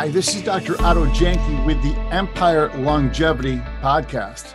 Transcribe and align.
Hi, 0.00 0.08
this 0.08 0.34
is 0.34 0.40
Dr. 0.40 0.80
Otto 0.80 1.04
Janke 1.08 1.66
with 1.66 1.76
the 1.82 1.94
Empire 2.10 2.74
Longevity 2.78 3.56
Podcast. 3.82 4.54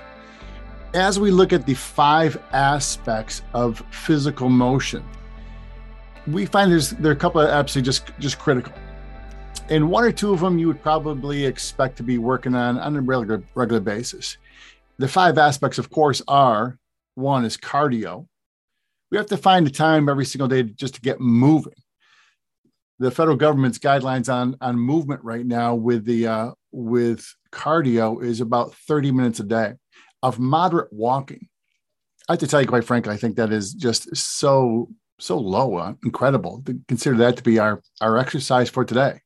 As 0.95 1.19
we 1.19 1.29
look 1.29 1.53
at 1.53 1.67
the 1.67 1.75
five 1.75 2.41
aspects 2.51 3.43
of 3.53 3.83
physical 3.91 4.49
motion, 4.49 5.03
we 6.25 6.47
find 6.47 6.71
there's 6.71 6.89
there 6.89 7.11
are 7.11 7.13
a 7.13 7.15
couple 7.15 7.41
of 7.41 7.49
absolutely 7.49 7.85
just 7.85 8.11
just 8.17 8.39
critical. 8.39 8.73
And 9.69 9.91
one 9.91 10.03
or 10.03 10.11
two 10.11 10.33
of 10.33 10.39
them 10.39 10.57
you 10.57 10.65
would 10.65 10.81
probably 10.81 11.45
expect 11.45 11.97
to 11.97 12.03
be 12.03 12.17
working 12.17 12.55
on 12.55 12.79
on 12.79 12.95
a 12.95 13.01
regular 13.01 13.43
regular 13.53 13.81
basis. 13.81 14.37
The 14.97 15.07
five 15.07 15.37
aspects, 15.37 15.77
of 15.77 15.91
course, 15.91 16.23
are 16.27 16.79
one 17.13 17.45
is 17.45 17.55
cardio. 17.55 18.25
We 19.11 19.17
have 19.19 19.27
to 19.27 19.37
find 19.37 19.67
the 19.67 19.69
time 19.69 20.09
every 20.09 20.25
single 20.25 20.47
day 20.47 20.63
just 20.63 20.95
to 20.95 21.01
get 21.01 21.21
moving 21.21 21.75
the 22.99 23.11
federal 23.11 23.37
government's 23.37 23.79
guidelines 23.79 24.33
on 24.33 24.55
on 24.61 24.79
movement 24.79 25.23
right 25.23 25.45
now 25.45 25.75
with 25.75 26.05
the 26.05 26.27
uh, 26.27 26.51
with 26.71 27.33
cardio 27.51 28.23
is 28.23 28.41
about 28.41 28.75
30 28.75 29.11
minutes 29.11 29.39
a 29.39 29.43
day 29.43 29.73
of 30.23 30.39
moderate 30.39 30.91
walking. 30.91 31.47
I 32.27 32.33
have 32.33 32.39
to 32.39 32.47
tell 32.47 32.61
you, 32.61 32.67
quite 32.67 32.83
frankly, 32.83 33.13
I 33.13 33.17
think 33.17 33.35
that 33.35 33.51
is 33.51 33.73
just 33.73 34.15
so 34.15 34.89
so 35.19 35.37
low, 35.37 35.75
uh, 35.75 35.93
incredible 36.03 36.61
to 36.65 36.79
consider 36.87 37.17
that 37.17 37.37
to 37.37 37.43
be 37.43 37.59
our 37.59 37.81
our 38.01 38.17
exercise 38.17 38.69
for 38.69 38.85
today, 38.85 39.21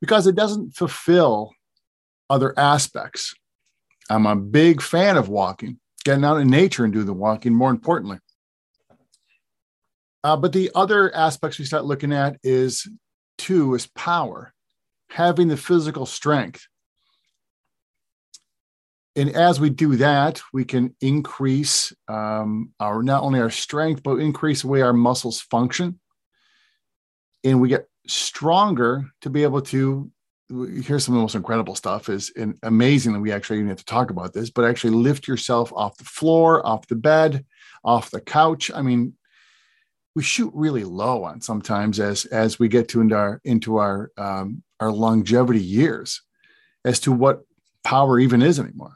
because 0.00 0.26
it 0.26 0.34
doesn't 0.34 0.76
fulfill 0.76 1.52
other 2.28 2.56
aspects. 2.58 3.34
I'm 4.08 4.26
a 4.26 4.36
big 4.36 4.82
fan 4.82 5.16
of 5.16 5.28
walking, 5.28 5.78
getting 6.04 6.24
out 6.24 6.40
in 6.40 6.48
nature 6.48 6.84
and 6.84 6.92
do 6.92 7.04
the 7.04 7.12
walking. 7.12 7.54
More 7.54 7.70
importantly, 7.70 8.18
uh, 10.22 10.36
but 10.36 10.52
the 10.52 10.70
other 10.74 11.14
aspects 11.14 11.58
we 11.58 11.64
start 11.64 11.84
looking 11.84 12.12
at 12.12 12.36
is 12.42 12.88
two 13.38 13.74
is 13.74 13.86
power, 13.88 14.52
having 15.08 15.48
the 15.48 15.56
physical 15.56 16.06
strength. 16.06 16.66
And 19.16 19.30
as 19.30 19.58
we 19.58 19.70
do 19.70 19.96
that, 19.96 20.40
we 20.52 20.64
can 20.64 20.94
increase 21.00 21.92
um, 22.06 22.72
our 22.78 23.02
not 23.02 23.22
only 23.22 23.40
our 23.40 23.50
strength, 23.50 24.02
but 24.02 24.16
increase 24.16 24.62
the 24.62 24.68
way 24.68 24.82
our 24.82 24.92
muscles 24.92 25.40
function. 25.40 25.98
And 27.42 27.60
we 27.60 27.68
get 27.68 27.88
stronger 28.06 29.06
to 29.22 29.30
be 29.30 29.42
able 29.42 29.62
to 29.62 30.10
here's 30.50 31.04
some 31.04 31.14
of 31.14 31.18
the 31.18 31.22
most 31.22 31.36
incredible 31.36 31.76
stuff 31.76 32.08
is 32.08 32.32
and 32.36 32.58
amazing 32.64 33.12
that 33.12 33.20
we 33.20 33.30
actually 33.30 33.58
even 33.58 33.68
have 33.68 33.78
to 33.78 33.84
talk 33.84 34.10
about 34.10 34.32
this 34.32 34.50
but 34.50 34.64
actually 34.64 34.90
lift 34.90 35.28
yourself 35.28 35.72
off 35.74 35.96
the 35.96 36.04
floor 36.04 36.66
off 36.66 36.88
the 36.88 36.96
bed 36.96 37.44
off 37.84 38.10
the 38.10 38.20
couch 38.20 38.68
i 38.74 38.82
mean 38.82 39.12
we 40.20 40.24
shoot 40.24 40.52
really 40.54 40.84
low 40.84 41.24
on 41.24 41.40
sometimes 41.40 41.98
as 41.98 42.26
as 42.26 42.58
we 42.58 42.68
get 42.68 42.90
to 42.90 43.00
into 43.00 43.16
our 43.16 43.40
into 43.42 43.78
our 43.78 44.10
um, 44.18 44.62
our 44.78 44.92
longevity 44.92 45.62
years 45.62 46.20
as 46.84 47.00
to 47.00 47.10
what 47.10 47.40
power 47.84 48.18
even 48.18 48.42
is 48.42 48.60
anymore. 48.60 48.92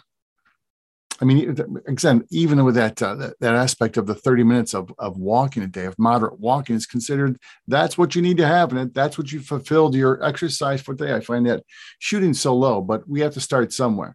I 1.23 1.25
mean, 1.25 1.57
again, 1.87 2.27
even 2.31 2.63
with 2.63 2.75
that, 2.75 3.01
uh, 3.01 3.15
that, 3.15 3.41
that 3.41 3.55
aspect 3.55 3.97
of 3.97 4.07
the 4.07 4.15
30 4.15 4.43
minutes 4.43 4.75
of, 4.75 4.93
of 4.99 5.17
walking 5.17 5.63
a 5.63 5.67
day, 5.67 5.87
of 5.87 5.99
moderate 5.99 6.39
walking, 6.39 6.77
is 6.77 6.85
considered 6.85 7.39
that's 7.67 7.97
what 7.97 8.15
you 8.15 8.21
need 8.21 8.37
to 8.37 8.47
have, 8.47 8.71
and 8.75 8.93
that's 8.93 9.17
what 9.17 9.33
you 9.33 9.41
fulfilled 9.41 9.95
your 9.95 10.23
exercise 10.23 10.83
for 10.83 10.95
the 10.95 11.07
day. 11.07 11.15
I 11.15 11.21
find 11.21 11.47
that 11.47 11.65
shooting 12.01 12.35
so 12.35 12.55
low, 12.55 12.83
but 12.83 13.09
we 13.09 13.21
have 13.21 13.33
to 13.33 13.41
start 13.41 13.73
somewhere. 13.73 14.15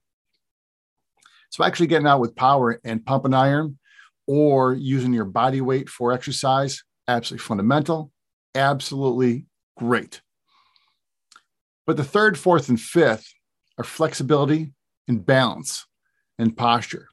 So 1.50 1.64
actually 1.64 1.88
getting 1.88 2.06
out 2.06 2.20
with 2.20 2.36
power 2.36 2.80
and 2.84 3.04
pumping 3.04 3.34
iron, 3.34 3.80
or 4.28 4.76
using 4.76 5.12
your 5.12 5.26
body 5.26 5.60
weight 5.60 5.90
for 5.90 6.12
exercise, 6.12 6.84
absolutely 7.10 7.44
fundamental, 7.44 8.12
absolutely 8.56 9.46
great. 9.78 10.22
But 11.86 11.98
the 11.98 12.04
third, 12.04 12.38
fourth, 12.38 12.70
and 12.70 12.80
fifth 12.80 13.34
are 13.78 13.84
flexibility 13.84 14.74
and 15.08 15.26
balance 15.26 15.86
and 16.38 16.56
posture. 16.56 17.08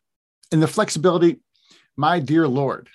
And 0.52 0.62
the 0.62 0.68
flexibility, 0.68 1.40
my 1.96 2.20
dear 2.20 2.46
Lord, 2.46 2.88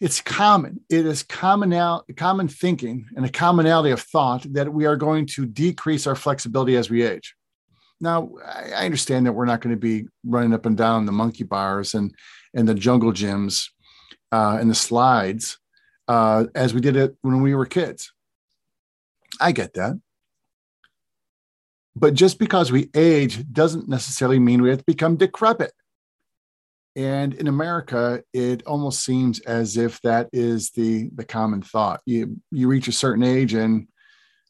it's 0.00 0.20
common. 0.20 0.80
It 0.88 1.06
is 1.06 1.22
common 1.22 1.70
common 2.16 2.48
thinking 2.48 3.06
and 3.14 3.24
a 3.24 3.30
commonality 3.30 3.90
of 3.90 4.00
thought 4.00 4.44
that 4.54 4.72
we 4.72 4.86
are 4.86 4.96
going 4.96 5.26
to 5.26 5.46
decrease 5.46 6.06
our 6.06 6.16
flexibility 6.16 6.76
as 6.76 6.90
we 6.90 7.02
age. 7.02 7.36
Now, 8.00 8.30
I 8.44 8.86
understand 8.86 9.26
that 9.26 9.34
we're 9.34 9.44
not 9.44 9.60
going 9.60 9.74
to 9.74 9.80
be 9.80 10.06
running 10.24 10.54
up 10.54 10.64
and 10.64 10.76
down 10.76 11.04
the 11.04 11.12
monkey 11.12 11.44
bars 11.44 11.94
and 11.94 12.14
and 12.54 12.66
the 12.66 12.74
jungle 12.74 13.12
gyms 13.12 13.68
uh, 14.32 14.56
and 14.60 14.70
the 14.70 14.74
slides 14.74 15.59
uh, 16.10 16.46
as 16.56 16.74
we 16.74 16.80
did 16.80 16.96
it 16.96 17.14
when 17.22 17.40
we 17.40 17.54
were 17.54 17.66
kids. 17.66 18.12
I 19.40 19.52
get 19.52 19.74
that. 19.74 20.00
But 21.94 22.14
just 22.14 22.40
because 22.40 22.72
we 22.72 22.90
age 22.96 23.44
doesn't 23.52 23.88
necessarily 23.88 24.40
mean 24.40 24.60
we 24.60 24.70
have 24.70 24.80
to 24.80 24.84
become 24.84 25.16
decrepit. 25.16 25.70
And 26.96 27.32
in 27.34 27.46
America, 27.46 28.24
it 28.32 28.64
almost 28.66 29.04
seems 29.04 29.38
as 29.40 29.76
if 29.76 30.00
that 30.02 30.28
is 30.32 30.72
the, 30.72 31.10
the 31.14 31.24
common 31.24 31.62
thought. 31.62 32.00
You, 32.06 32.40
you 32.50 32.66
reach 32.66 32.88
a 32.88 32.92
certain 32.92 33.22
age 33.22 33.54
and 33.54 33.86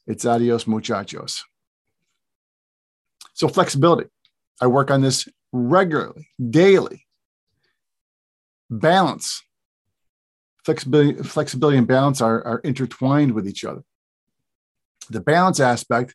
it's 0.06 0.25
adios, 0.25 0.66
muchachos. 0.66 1.44
So, 3.34 3.49
flexibility. 3.49 4.09
I 4.62 4.66
work 4.66 4.91
on 4.91 5.03
this 5.03 5.28
regularly, 5.53 6.28
daily. 6.49 7.06
Balance 8.70 9.43
flexibility, 10.70 11.22
flexibility 11.22 11.78
and 11.78 11.88
balance 11.88 12.20
are, 12.20 12.47
are 12.47 12.58
intertwined 12.60 13.32
with 13.32 13.48
each 13.48 13.64
other. 13.64 13.82
The 15.08 15.20
balance 15.20 15.58
aspect 15.58 16.14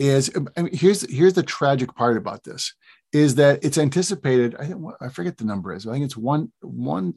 is 0.00 0.34
um, 0.34 0.48
I 0.56 0.62
mean, 0.62 0.74
here's 0.74 1.08
here's 1.10 1.34
the 1.34 1.42
tragic 1.42 1.94
part 1.94 2.16
about 2.16 2.42
this 2.42 2.74
is 3.12 3.36
that 3.36 3.64
it's 3.64 3.78
anticipated. 3.78 4.56
I 4.58 4.66
think 4.66 4.84
I 5.00 5.08
forget 5.08 5.36
the 5.36 5.44
number 5.44 5.72
is. 5.72 5.86
I 5.86 5.92
think 5.92 6.04
it's 6.04 6.16
one 6.16 6.52
one 6.60 7.14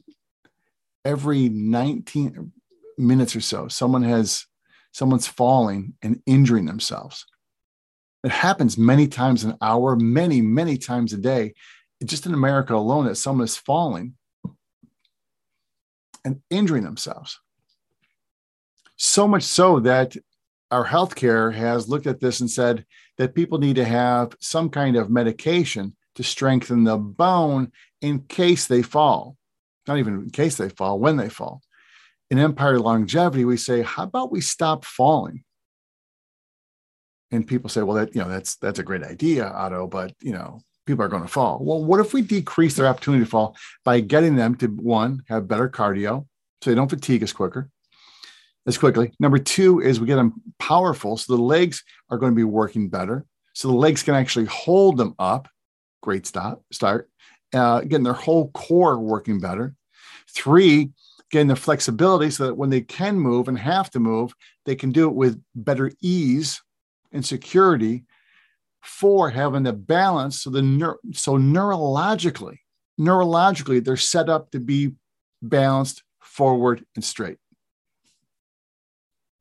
every 1.04 1.48
19 1.48 2.52
minutes 2.96 3.34
or 3.34 3.40
so. 3.40 3.66
Someone 3.66 4.04
has 4.04 4.46
someone's 4.92 5.26
falling 5.26 5.94
and 6.02 6.22
injuring 6.26 6.66
themselves. 6.66 7.26
It 8.22 8.30
happens 8.30 8.78
many 8.78 9.08
times 9.08 9.42
an 9.42 9.56
hour, 9.60 9.96
many 9.96 10.40
many 10.40 10.78
times 10.78 11.12
a 11.12 11.18
day. 11.18 11.54
Just 12.04 12.26
in 12.26 12.34
America 12.34 12.76
alone, 12.76 13.06
that 13.06 13.16
someone 13.16 13.44
is 13.44 13.56
falling 13.56 14.14
and 16.28 16.42
injuring 16.50 16.84
themselves. 16.84 17.40
So 18.96 19.26
much 19.26 19.44
so 19.44 19.80
that 19.80 20.14
our 20.70 20.86
healthcare 20.86 21.54
has 21.54 21.88
looked 21.88 22.06
at 22.06 22.20
this 22.20 22.40
and 22.40 22.50
said 22.50 22.84
that 23.16 23.34
people 23.34 23.58
need 23.58 23.76
to 23.76 23.84
have 23.84 24.36
some 24.40 24.68
kind 24.68 24.96
of 24.96 25.08
medication 25.08 25.96
to 26.16 26.22
strengthen 26.22 26.84
the 26.84 26.98
bone 26.98 27.72
in 28.02 28.20
case 28.20 28.66
they 28.66 28.82
fall. 28.82 29.36
Not 29.86 29.96
even 29.96 30.14
in 30.14 30.30
case 30.30 30.56
they 30.56 30.68
fall, 30.68 31.00
when 31.00 31.16
they 31.16 31.30
fall. 31.30 31.62
In 32.30 32.38
Empire 32.38 32.78
Longevity, 32.78 33.46
we 33.46 33.56
say, 33.56 33.80
how 33.80 34.02
about 34.02 34.30
we 34.30 34.42
stop 34.42 34.84
falling? 34.84 35.44
And 37.30 37.46
people 37.46 37.70
say, 37.70 37.82
well, 37.82 37.96
that 37.96 38.14
you 38.14 38.20
know, 38.20 38.28
that's 38.28 38.56
that's 38.56 38.78
a 38.78 38.82
great 38.82 39.02
idea, 39.02 39.46
Otto, 39.46 39.86
but 39.86 40.12
you 40.20 40.32
know, 40.32 40.60
people 40.88 41.04
are 41.04 41.08
going 41.08 41.22
to 41.22 41.28
fall. 41.28 41.60
Well, 41.62 41.84
what 41.84 42.00
if 42.00 42.12
we 42.12 42.22
decrease 42.22 42.74
their 42.74 42.88
opportunity 42.88 43.22
to 43.24 43.30
fall 43.30 43.56
by 43.84 44.00
getting 44.00 44.34
them 44.34 44.56
to 44.56 44.66
one, 44.66 45.22
have 45.28 45.46
better 45.46 45.68
cardio 45.68 46.26
so 46.62 46.70
they 46.70 46.74
don't 46.74 46.90
fatigue 46.90 47.22
as 47.22 47.32
quicker, 47.32 47.70
as 48.66 48.78
quickly. 48.78 49.12
Number 49.20 49.38
two 49.38 49.80
is 49.80 50.00
we 50.00 50.06
get 50.06 50.16
them 50.16 50.42
powerful 50.58 51.16
so 51.16 51.36
the 51.36 51.42
legs 51.42 51.84
are 52.10 52.18
going 52.18 52.32
to 52.32 52.36
be 52.36 52.44
working 52.44 52.88
better. 52.88 53.24
So 53.52 53.68
the 53.68 53.74
legs 53.74 54.02
can 54.02 54.14
actually 54.14 54.46
hold 54.46 54.96
them 54.96 55.14
up. 55.18 55.48
Great 56.02 56.26
stop, 56.26 56.64
start. 56.72 57.10
Uh, 57.52 57.80
getting 57.82 58.04
their 58.04 58.12
whole 58.12 58.50
core 58.50 58.98
working 58.98 59.40
better. 59.40 59.74
Three, 60.30 60.90
getting 61.30 61.48
the 61.48 61.56
flexibility 61.56 62.30
so 62.30 62.46
that 62.46 62.54
when 62.54 62.70
they 62.70 62.80
can 62.80 63.18
move 63.18 63.48
and 63.48 63.58
have 63.58 63.90
to 63.90 64.00
move, 64.00 64.32
they 64.64 64.74
can 64.74 64.90
do 64.90 65.08
it 65.08 65.14
with 65.14 65.42
better 65.54 65.92
ease 66.00 66.62
and 67.12 67.24
security 67.24 68.04
for 68.82 69.30
having 69.30 69.64
the 69.64 69.72
balance 69.72 70.42
so 70.42 70.50
the 70.50 70.60
neur- 70.60 70.96
so 71.12 71.36
neurologically 71.36 72.58
neurologically 72.98 73.82
they're 73.82 73.96
set 73.96 74.28
up 74.28 74.50
to 74.50 74.60
be 74.60 74.92
balanced 75.42 76.02
forward 76.20 76.84
and 76.94 77.04
straight. 77.04 77.38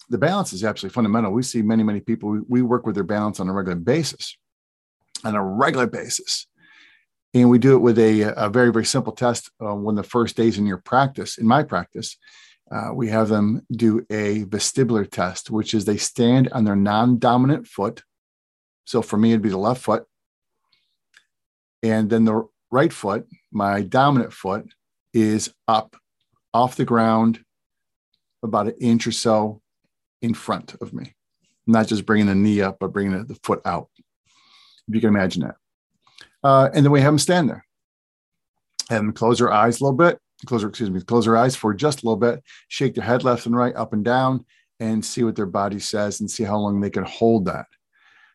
The 0.09 0.17
balance 0.17 0.53
is 0.53 0.63
absolutely 0.63 0.93
fundamental. 0.93 1.31
We 1.31 1.43
see 1.43 1.61
many 1.61 1.83
many 1.83 1.99
people 1.99 2.29
we, 2.29 2.39
we 2.47 2.61
work 2.61 2.85
with 2.85 2.95
their 2.95 3.03
balance 3.03 3.39
on 3.39 3.49
a 3.49 3.53
regular 3.53 3.77
basis 3.77 4.37
on 5.23 5.35
a 5.35 5.43
regular 5.43 5.87
basis. 5.87 6.45
And 7.33 7.49
we 7.49 7.59
do 7.59 7.75
it 7.75 7.79
with 7.79 7.99
a, 7.99 8.33
a 8.37 8.49
very 8.49 8.71
very 8.71 8.85
simple 8.85 9.13
test 9.13 9.51
uh, 9.59 9.75
when 9.75 9.95
the 9.95 10.03
first 10.03 10.37
days 10.37 10.57
in 10.57 10.65
your 10.65 10.77
practice 10.77 11.37
in 11.37 11.45
my 11.45 11.63
practice 11.63 12.17
uh, 12.71 12.89
we 12.93 13.09
have 13.09 13.29
them 13.29 13.65
do 13.71 14.05
a 14.09 14.43
vestibular 14.45 15.09
test 15.09 15.51
which 15.51 15.73
is 15.73 15.85
they 15.85 15.97
stand 15.97 16.49
on 16.51 16.63
their 16.63 16.75
non-dominant 16.75 17.67
foot 17.67 18.03
so 18.87 19.01
for 19.01 19.17
me, 19.17 19.31
it'd 19.31 19.41
be 19.41 19.49
the 19.49 19.57
left 19.57 19.81
foot. 19.81 20.05
And 21.83 22.09
then 22.09 22.23
the 22.23 22.47
right 22.71 22.93
foot, 22.93 23.27
my 23.51 23.81
dominant 23.81 24.31
foot, 24.31 24.73
is 25.13 25.53
up 25.67 25.97
off 26.53 26.77
the 26.77 26.85
ground 26.85 27.43
about 28.41 28.67
an 28.67 28.75
inch 28.79 29.05
or 29.05 29.11
so 29.11 29.61
in 30.21 30.33
front 30.33 30.75
of 30.79 30.93
me. 30.93 31.13
not 31.67 31.87
just 31.87 32.05
bringing 32.05 32.27
the 32.27 32.35
knee 32.35 32.61
up, 32.61 32.77
but 32.79 32.93
bringing 32.93 33.25
the 33.25 33.39
foot 33.43 33.61
out. 33.65 33.89
If 34.87 34.95
you 34.95 35.01
can 35.01 35.09
imagine 35.09 35.43
that. 35.43 35.55
Uh, 36.41 36.69
and 36.73 36.85
then 36.85 36.91
we 36.91 37.01
have 37.01 37.11
them 37.11 37.19
stand 37.19 37.49
there. 37.49 37.65
Have 38.89 39.01
them 39.01 39.11
close 39.11 39.39
their 39.39 39.51
eyes 39.51 39.81
a 39.81 39.83
little 39.83 39.97
bit, 39.97 40.17
close 40.45 40.61
their, 40.61 40.69
excuse 40.69 40.89
me, 40.89 41.01
close 41.01 41.25
their 41.25 41.35
eyes 41.35 41.57
for 41.57 41.73
just 41.73 42.03
a 42.03 42.05
little 42.05 42.17
bit, 42.17 42.41
shake 42.69 42.95
their 42.95 43.03
head 43.03 43.25
left 43.25 43.45
and 43.45 43.55
right, 43.55 43.75
up 43.75 43.91
and 43.91 44.05
down, 44.05 44.45
and 44.79 45.03
see 45.03 45.23
what 45.23 45.35
their 45.35 45.45
body 45.45 45.79
says 45.79 46.21
and 46.21 46.31
see 46.31 46.45
how 46.45 46.57
long 46.57 46.79
they 46.79 46.89
can 46.89 47.03
hold 47.03 47.45
that. 47.45 47.65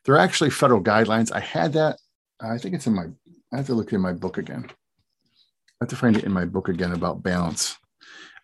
There 0.04 0.14
are 0.14 0.18
actually 0.18 0.50
federal 0.50 0.82
guidelines. 0.82 1.32
I 1.32 1.40
had 1.40 1.72
that. 1.74 1.98
I 2.40 2.58
think 2.58 2.74
it's 2.74 2.86
in 2.86 2.94
my, 2.94 3.06
I 3.52 3.56
have 3.56 3.66
to 3.66 3.74
look 3.74 3.92
in 3.92 4.00
my 4.00 4.12
book 4.12 4.38
again. 4.38 4.66
I 4.68 5.84
have 5.84 5.90
to 5.90 5.96
find 5.96 6.16
it 6.16 6.24
in 6.24 6.32
my 6.32 6.44
book 6.44 6.68
again 6.68 6.92
about 6.92 7.22
balance. 7.22 7.76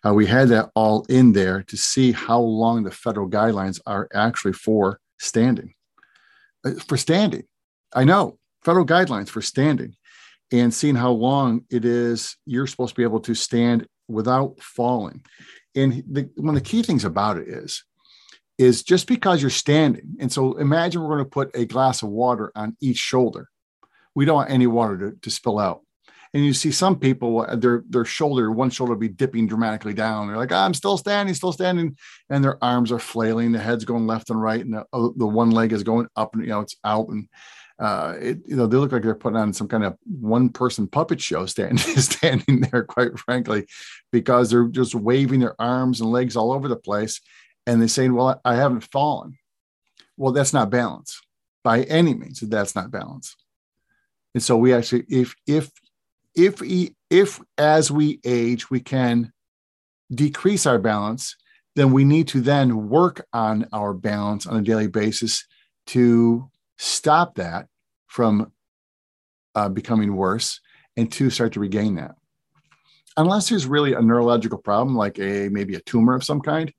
Uh, 0.05 0.13
we 0.13 0.25
had 0.25 0.47
that 0.49 0.69
all 0.75 1.05
in 1.09 1.33
there 1.33 1.63
to 1.63 1.75
see 1.75 2.13
how 2.13 2.39
long 2.39 2.83
the 2.83 2.91
federal 2.91 3.29
guidelines 3.29 3.81
are 3.85 4.07
actually 4.13 4.53
for 4.53 4.99
standing. 5.19 5.73
Uh, 6.65 6.71
for 6.87 6.95
standing, 6.95 7.43
I 7.93 8.05
know 8.05 8.37
federal 8.63 8.85
guidelines 8.85 9.29
for 9.29 9.41
standing 9.41 9.95
and 10.51 10.73
seeing 10.73 10.95
how 10.95 11.11
long 11.11 11.65
it 11.69 11.85
is 11.85 12.37
you're 12.45 12.67
supposed 12.67 12.95
to 12.95 12.99
be 12.99 13.03
able 13.03 13.19
to 13.21 13.33
stand 13.33 13.87
without 14.07 14.59
falling. 14.61 15.23
And 15.75 16.03
the, 16.09 16.29
one 16.35 16.55
of 16.55 16.63
the 16.63 16.69
key 16.69 16.81
things 16.81 17.05
about 17.05 17.37
it 17.37 17.47
is, 17.47 17.83
is 18.59 18.83
just 18.83 19.07
because 19.07 19.41
you're 19.41 19.49
standing. 19.49 20.17
And 20.19 20.31
so 20.31 20.57
imagine 20.57 21.01
we're 21.01 21.15
going 21.15 21.23
to 21.23 21.29
put 21.29 21.49
a 21.55 21.65
glass 21.65 22.03
of 22.03 22.09
water 22.09 22.51
on 22.55 22.75
each 22.81 22.97
shoulder. 22.97 23.49
We 24.13 24.25
don't 24.25 24.35
want 24.35 24.51
any 24.51 24.67
water 24.67 24.97
to, 24.97 25.17
to 25.17 25.31
spill 25.31 25.57
out. 25.57 25.81
And 26.33 26.45
you 26.45 26.53
see 26.53 26.71
some 26.71 26.99
people, 26.99 27.39
uh, 27.39 27.55
their 27.55 27.83
their 27.89 28.05
shoulder, 28.05 28.51
one 28.51 28.69
shoulder 28.69 28.95
be 28.95 29.07
dipping 29.07 29.47
dramatically 29.47 29.95
down. 29.95 30.27
They're 30.27 30.37
like, 30.37 30.51
I'm 30.51 30.75
still 30.75 30.95
standing, 30.95 31.33
still 31.33 31.53
standing, 31.53 31.97
and 32.29 32.43
their 32.43 32.63
arms 32.63 32.91
are 32.91 32.99
flailing, 32.99 33.51
the 33.51 33.59
head's 33.59 33.83
going 33.83 34.05
left 34.05 34.29
and 34.29 34.39
right, 34.39 34.63
and 34.63 34.75
the, 34.75 34.85
uh, 34.93 35.09
the 35.15 35.25
one 35.25 35.49
leg 35.49 35.73
is 35.73 35.81
going 35.81 36.07
up, 36.15 36.35
and 36.35 36.43
you 36.43 36.49
know 36.49 36.59
it's 36.59 36.75
out, 36.83 37.07
and 37.07 37.27
uh, 37.79 38.15
it, 38.19 38.39
you 38.45 38.55
know, 38.55 38.67
they 38.67 38.77
look 38.77 38.91
like 38.91 39.01
they're 39.01 39.15
putting 39.15 39.37
on 39.37 39.53
some 39.53 39.67
kind 39.67 39.85
of 39.85 39.97
one 40.03 40.49
person 40.49 40.85
puppet 40.85 41.21
show 41.21 41.45
standing, 41.45 41.77
standing 41.97 42.61
there, 42.61 42.83
quite 42.83 43.17
frankly, 43.17 43.65
because 44.11 44.49
they're 44.49 44.67
just 44.67 44.93
waving 44.93 45.39
their 45.39 45.59
arms 45.59 46.01
and 46.01 46.11
legs 46.11 46.35
all 46.35 46.51
over 46.51 46.67
the 46.67 46.75
place. 46.75 47.21
And 47.65 47.79
they're 47.79 47.87
saying, 47.87 48.13
well, 48.13 48.39
I 48.43 48.55
haven't 48.55 48.89
fallen. 48.91 49.37
Well, 50.17 50.33
that's 50.33 50.53
not 50.53 50.69
balance 50.69 51.19
by 51.63 51.83
any 51.83 52.13
means. 52.13 52.39
That's 52.39 52.75
not 52.75 52.91
balance. 52.91 53.35
And 54.33 54.43
so 54.43 54.57
we 54.57 54.73
actually, 54.73 55.05
if, 55.09 55.35
if, 55.47 55.71
if, 56.35 56.61
if 57.09 57.39
as 57.57 57.91
we 57.91 58.19
age, 58.23 58.69
we 58.69 58.79
can 58.79 59.31
decrease 60.13 60.65
our 60.65 60.79
balance, 60.79 61.35
then 61.75 61.91
we 61.91 62.03
need 62.03 62.27
to 62.29 62.41
then 62.41 62.89
work 62.89 63.25
on 63.31 63.67
our 63.71 63.93
balance 63.93 64.47
on 64.47 64.57
a 64.57 64.61
daily 64.61 64.87
basis 64.87 65.45
to 65.87 66.49
stop 66.77 67.35
that 67.35 67.67
from 68.07 68.51
uh, 69.55 69.69
becoming 69.69 70.15
worse, 70.15 70.59
and 70.95 71.11
to 71.11 71.29
start 71.29 71.53
to 71.53 71.59
regain 71.59 71.95
that. 71.95 72.15
Unless 73.17 73.49
there's 73.49 73.65
really 73.65 73.93
a 73.93 74.01
neurological 74.01 74.57
problem, 74.57 74.95
like 74.95 75.19
a 75.19 75.49
maybe 75.49 75.75
a 75.75 75.81
tumor 75.81 76.15
of 76.15 76.23
some 76.23 76.41
kind, 76.41 76.73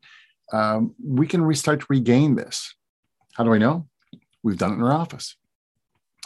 um, 0.52 0.94
we 1.02 1.26
can 1.26 1.42
restart 1.42 1.80
to 1.80 1.86
regain 1.88 2.34
this. 2.34 2.74
How 3.34 3.44
do 3.44 3.52
I 3.52 3.58
know? 3.58 3.88
We've 4.42 4.58
done 4.58 4.72
it 4.72 4.76
in 4.76 4.82
our 4.82 4.92
office. 4.92 5.36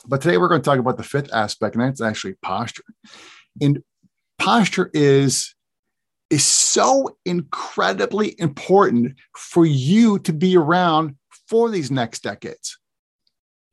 But 0.06 0.20
today 0.20 0.38
we're 0.38 0.48
going 0.48 0.60
to 0.60 0.64
talk 0.64 0.78
about 0.78 0.96
the 0.96 1.02
fifth 1.02 1.32
aspect, 1.32 1.74
and 1.74 1.84
that's 1.84 2.00
actually 2.00 2.34
posture. 2.42 2.84
And 3.60 3.82
posture 4.38 4.90
is 4.92 5.54
is 6.30 6.44
so 6.44 7.16
incredibly 7.24 8.34
important 8.40 9.14
for 9.36 9.64
you 9.66 10.18
to 10.20 10.32
be 10.32 10.56
around 10.56 11.14
for 11.48 11.70
these 11.70 11.90
next 11.90 12.22
decades. 12.22 12.78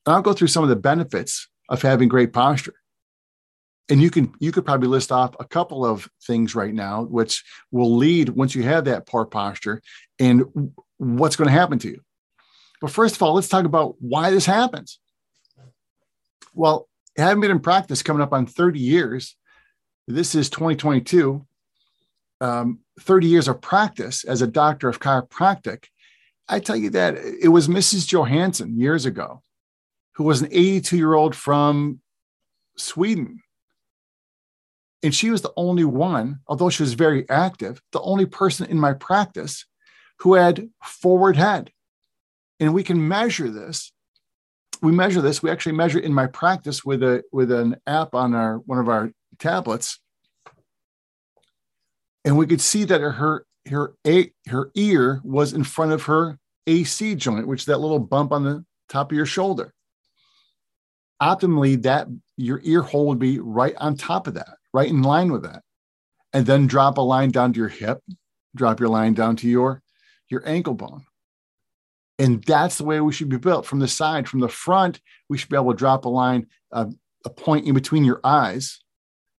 And 0.06 0.15
I'll 0.15 0.21
go 0.21 0.33
through 0.33 0.50
some 0.50 0.63
of 0.63 0.69
the 0.69 0.75
benefits 0.75 1.50
of 1.69 1.81
having 1.81 2.09
great 2.09 2.33
posture. 2.33 2.74
And 3.92 4.02
you 4.02 4.10
can 4.10 4.34
you 4.40 4.54
could 4.54 4.66
probably 4.66 4.88
list 4.88 5.12
off 5.12 5.36
a 5.40 5.46
couple 5.46 5.86
of 5.86 6.10
things 6.24 6.56
right 6.56 6.74
now, 6.74 7.04
which 7.04 7.44
will 7.72 7.98
lead 7.98 8.30
once 8.30 8.56
you 8.56 8.64
have 8.64 8.86
that 8.86 9.06
poor 9.06 9.26
posture 9.26 9.82
and 10.18 10.46
what's 10.98 11.36
going 11.36 11.50
to 11.50 11.54
happen 11.54 11.78
to 11.80 11.90
you. 11.90 12.02
But 12.80 12.92
first 12.92 13.16
of 13.16 13.22
all, 13.22 13.34
let's 13.34 13.50
talk 13.50 13.66
about 13.66 13.96
why 14.00 14.32
this 14.32 14.46
happens. 14.46 15.00
Well, 16.54 16.88
having 17.18 17.42
been 17.42 17.52
in 17.52 17.60
practice 17.60 18.02
coming 18.02 18.24
up 18.24 18.32
on 18.32 18.46
30 18.46 18.80
years, 18.80 19.36
this 20.08 20.36
is 20.36 20.50
2022. 20.50 21.46
Um, 22.40 22.80
30 23.00 23.28
years 23.28 23.48
of 23.48 23.62
practice 23.62 24.24
as 24.24 24.42
a 24.42 24.48
doctor 24.48 24.90
of 24.90 25.00
chiropractic. 25.00 25.86
I 26.48 26.60
tell 26.60 26.76
you 26.76 26.90
that 26.92 27.18
it 27.18 27.50
was 27.50 27.68
Mrs. 27.68 28.08
Johansson 28.08 28.80
years 28.80 29.06
ago 29.06 29.44
who 30.14 30.24
was 30.24 30.42
an 30.42 30.48
82 30.52 30.98
year 30.98 31.14
old 31.14 31.36
from 31.36 32.00
Sweden. 32.78 33.42
And 35.03 35.13
she 35.13 35.30
was 35.31 35.42
the 35.42 35.53
only 35.57 35.83
one, 35.83 36.39
although 36.48 36.69
she 36.69 36.83
was 36.83 36.94
very 36.94 37.27
active, 37.30 37.81
the 37.92 38.01
only 38.01 38.25
person 38.25 38.68
in 38.68 38.80
my 38.80 38.94
practice 38.94 39.65
who 40.19 40.36
had 40.36 40.69
forward 40.83 41.36
head. 41.36 41.71
And 42.59 42.74
we 42.74 42.83
can 42.83 43.07
measure 43.07 43.50
this. 43.50 43.92
We 44.81 44.92
measure 44.92 45.21
this. 45.21 45.42
We 45.42 45.50
actually 45.50 45.74
measure 45.74 46.00
in 46.00 46.13
my 46.13 46.27
practice 46.27 46.86
with 46.86 47.01
a 47.01 47.24
with 47.31 47.51
an 47.51 47.77
app 47.88 48.13
on 48.13 48.36
our 48.36 48.57
one 48.57 48.77
of 48.80 48.89
our 48.89 49.12
tablets. 49.39 50.00
And 52.24 52.38
we 52.38 52.45
could 52.45 52.62
see 52.62 52.83
that 52.83 53.01
her 53.01 53.45
her 53.69 53.95
a, 54.06 54.31
her 54.47 54.71
ear 54.75 55.21
was 55.24 55.54
in 55.54 55.63
front 55.63 55.92
of 55.92 56.04
her 56.04 56.38
AC 56.68 57.15
joint, 57.15 57.47
which 57.47 57.62
is 57.62 57.65
that 57.65 57.80
little 57.80 58.00
bump 58.00 58.31
on 58.31 58.44
the 58.44 58.65
top 58.89 59.12
of 59.12 59.15
your 59.15 59.25
shoulder 59.25 59.74
optimally 61.21 61.81
that 61.83 62.07
your 62.36 62.59
ear 62.63 62.81
hole 62.81 63.07
would 63.07 63.19
be 63.19 63.39
right 63.39 63.75
on 63.77 63.95
top 63.95 64.27
of 64.27 64.33
that, 64.33 64.57
right 64.73 64.89
in 64.89 65.01
line 65.01 65.31
with 65.31 65.44
that. 65.44 65.63
And 66.33 66.45
then 66.45 66.68
drop 66.68 66.97
a 66.97 67.01
line 67.01 67.31
down 67.31 67.53
to 67.53 67.59
your 67.59 67.69
hip, 67.69 68.00
drop 68.56 68.79
your 68.79 68.89
line 68.89 69.13
down 69.13 69.35
to 69.38 69.47
your 69.47 69.81
your 70.29 70.47
ankle 70.47 70.73
bone. 70.73 71.03
And 72.18 72.44
that's 72.44 72.77
the 72.77 72.85
way 72.85 73.01
we 73.01 73.13
should 73.13 73.29
be 73.29 73.38
built 73.38 73.65
from 73.65 73.79
the 73.79 73.88
side. 73.88 74.29
From 74.29 74.40
the 74.40 74.47
front, 74.47 75.01
we 75.28 75.37
should 75.37 75.49
be 75.49 75.57
able 75.57 75.73
to 75.73 75.78
drop 75.78 76.06
a 76.06 76.09
line, 76.09 76.47
uh, 76.71 76.85
a 77.25 77.30
point 77.30 77.68
in 77.68 77.73
between 77.73 78.06
your 78.06 78.21
eyes, 78.23 78.80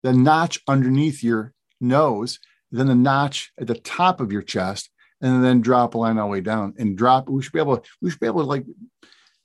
the 0.04 0.14
notch 0.14 0.60
underneath 0.68 1.24
your 1.24 1.54
nose, 1.80 2.40
then 2.72 2.88
the 2.88 2.96
notch 2.96 3.52
at 3.60 3.68
the 3.68 3.76
top 3.76 4.20
of 4.20 4.32
your 4.32 4.42
chest, 4.42 4.90
and 5.22 5.44
then 5.44 5.62
drop 5.62 5.94
a 5.94 5.98
line 5.98 6.18
all 6.18 6.28
the 6.28 6.32
way 6.32 6.42
down 6.42 6.74
and 6.78 6.98
drop. 6.98 7.30
We 7.30 7.42
should 7.42 7.54
be 7.54 7.60
able 7.60 7.78
to, 7.78 7.90
we 8.02 8.10
should 8.10 8.20
be 8.20 8.28
able 8.28 8.42
to 8.42 8.48
like 8.48 8.66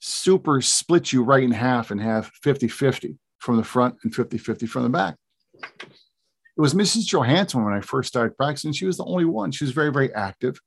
super 0.01 0.61
split 0.61 1.13
you 1.13 1.23
right 1.23 1.43
in 1.43 1.51
half 1.53 1.91
and 1.91 2.01
have 2.01 2.31
50 2.43 2.69
50 2.69 3.19
from 3.39 3.57
the 3.57 3.65
front 3.65 3.97
and 4.03 4.15
50 4.15 4.39
50 4.39 4.67
from 4.67 4.83
the 4.85 4.89
back. 4.89 5.17
It 5.63 6.61
was 6.61 6.75
Mrs. 6.75 7.07
Johansson 7.07 7.65
when 7.65 7.75
I 7.75 7.81
first 7.81 8.09
started 8.09 8.37
practicing. 8.37 8.73
She 8.73 8.87
was 8.87 8.97
the 8.97 9.05
only 9.05 9.27
one. 9.27 9.53
She 9.53 9.65
was 9.65 9.73
very, 9.73 9.93
very 9.93 10.13
active. 10.15 10.59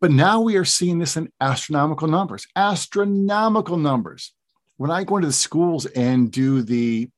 But 0.00 0.10
now 0.10 0.40
we 0.42 0.56
are 0.56 0.64
seeing 0.64 0.98
this 0.98 1.16
in 1.16 1.32
astronomical 1.40 2.06
numbers, 2.06 2.46
astronomical 2.54 3.78
numbers. 3.78 4.34
When 4.76 4.90
I 4.90 5.04
go 5.04 5.16
into 5.16 5.28
the 5.28 5.32
schools 5.32 5.86
and 5.86 6.30
do 6.30 6.60
the 6.60 7.08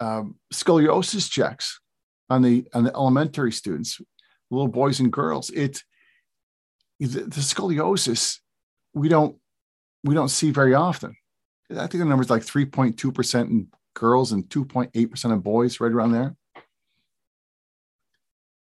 um, 0.00 0.36
scoliosis 0.52 1.30
checks 1.30 1.80
on 2.28 2.42
the 2.42 2.68
on 2.74 2.84
the 2.84 2.94
elementary 2.94 3.52
students, 3.52 4.00
little 4.50 4.68
boys 4.68 5.00
and 5.00 5.10
girls, 5.10 5.48
it 5.50 5.82
the, 7.00 7.06
the 7.06 7.40
scoliosis 7.40 8.38
we 8.92 9.08
don't 9.08 9.36
we 10.04 10.14
don't 10.14 10.28
see 10.28 10.50
very 10.50 10.74
often. 10.74 11.16
I 11.70 11.86
think 11.86 12.02
the 12.02 12.04
number 12.04 12.22
is 12.22 12.30
like 12.30 12.42
3.2% 12.42 13.40
in 13.42 13.68
girls 13.98 14.32
and 14.32 14.48
2.8% 14.48 15.32
of 15.32 15.42
boys, 15.42 15.80
right 15.80 15.92
around 15.92 16.12
there. 16.12 16.36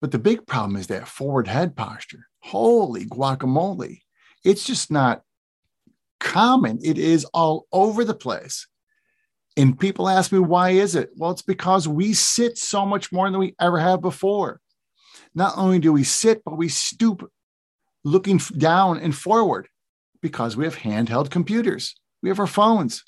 But 0.00 0.12
the 0.12 0.18
big 0.18 0.46
problem 0.46 0.76
is 0.76 0.86
that 0.86 1.08
forward 1.08 1.48
head 1.48 1.74
posture. 1.76 2.28
Holy 2.40 3.04
guacamole. 3.04 4.02
It's 4.44 4.64
just 4.64 4.90
not 4.90 5.22
common. 6.20 6.78
It 6.82 6.98
is 6.98 7.24
all 7.26 7.66
over 7.72 8.04
the 8.04 8.14
place. 8.14 8.68
And 9.56 9.78
people 9.78 10.08
ask 10.08 10.30
me, 10.30 10.38
why 10.38 10.70
is 10.70 10.94
it? 10.94 11.10
Well, 11.16 11.32
it's 11.32 11.42
because 11.42 11.88
we 11.88 12.14
sit 12.14 12.56
so 12.56 12.86
much 12.86 13.10
more 13.10 13.28
than 13.28 13.40
we 13.40 13.56
ever 13.60 13.78
have 13.78 14.00
before. 14.00 14.60
Not 15.34 15.54
only 15.56 15.80
do 15.80 15.92
we 15.92 16.04
sit, 16.04 16.42
but 16.44 16.56
we 16.56 16.68
stoop 16.68 17.28
looking 18.04 18.38
down 18.56 18.98
and 18.98 19.14
forward 19.14 19.66
because 20.22 20.56
we 20.56 20.64
have 20.64 20.76
handheld 20.76 21.30
computers, 21.30 21.96
we 22.22 22.28
have 22.28 22.38
our 22.38 22.46
phones, 22.46 23.04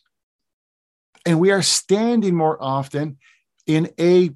and 1.26 1.38
we 1.38 1.50
are 1.50 1.62
standing 1.62 2.34
more 2.34 2.62
often 2.62 3.18
in 3.66 3.90
a 3.98 4.30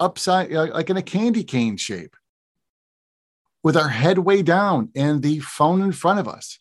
upside, 0.00 0.50
like 0.50 0.90
in 0.90 0.96
a 0.96 1.02
candy 1.02 1.44
cane 1.44 1.76
shape, 1.76 2.16
with 3.62 3.76
our 3.76 3.88
head 3.88 4.18
way 4.18 4.42
down 4.42 4.90
and 4.94 5.22
the 5.22 5.40
phone 5.40 5.80
in 5.82 5.92
front 5.92 6.20
of 6.20 6.28
us. 6.28 6.58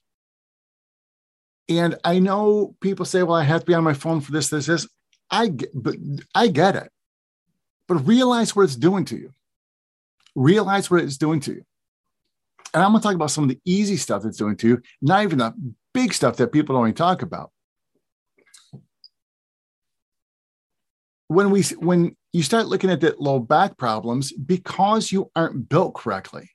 And 1.69 1.95
I 2.03 2.19
know 2.19 2.75
people 2.81 3.05
say, 3.05 3.23
well, 3.23 3.37
I 3.37 3.43
have 3.43 3.61
to 3.61 3.65
be 3.65 3.73
on 3.73 3.83
my 3.83 3.93
phone 3.93 4.21
for 4.21 4.31
this, 4.31 4.49
this, 4.49 4.65
this. 4.65 4.87
I 5.31 5.49
but 5.73 5.95
I 6.35 6.47
get 6.47 6.75
it. 6.75 6.91
But 7.87 8.07
realize 8.07 8.55
what 8.55 8.63
it's 8.63 8.75
doing 8.75 9.05
to 9.05 9.17
you. 9.17 9.33
Realize 10.35 10.89
what 10.89 11.01
it's 11.01 11.17
doing 11.17 11.39
to 11.41 11.53
you. 11.53 11.63
And 12.73 12.83
I'm 12.83 12.91
going 12.91 13.01
to 13.01 13.07
talk 13.07 13.15
about 13.15 13.31
some 13.31 13.43
of 13.43 13.49
the 13.49 13.59
easy 13.65 13.97
stuff 13.97 14.25
it's 14.25 14.37
doing 14.37 14.57
to 14.57 14.67
you 14.67 14.81
not 15.01 15.23
even 15.23 15.37
the 15.37 15.53
big 15.93 16.13
stuff 16.13 16.37
that 16.37 16.51
people 16.51 16.75
don't 16.75 16.87
even 16.87 16.95
talk 16.95 17.21
about. 17.21 17.51
When 21.27 21.51
we 21.51 21.63
when 21.79 22.15
you 22.31 22.43
start 22.43 22.67
looking 22.67 22.89
at 22.89 23.01
the 23.01 23.15
low 23.17 23.39
back 23.39 23.77
problems 23.77 24.31
because 24.31 25.11
you 25.11 25.31
aren't 25.35 25.69
built 25.69 25.95
correctly. 25.95 26.49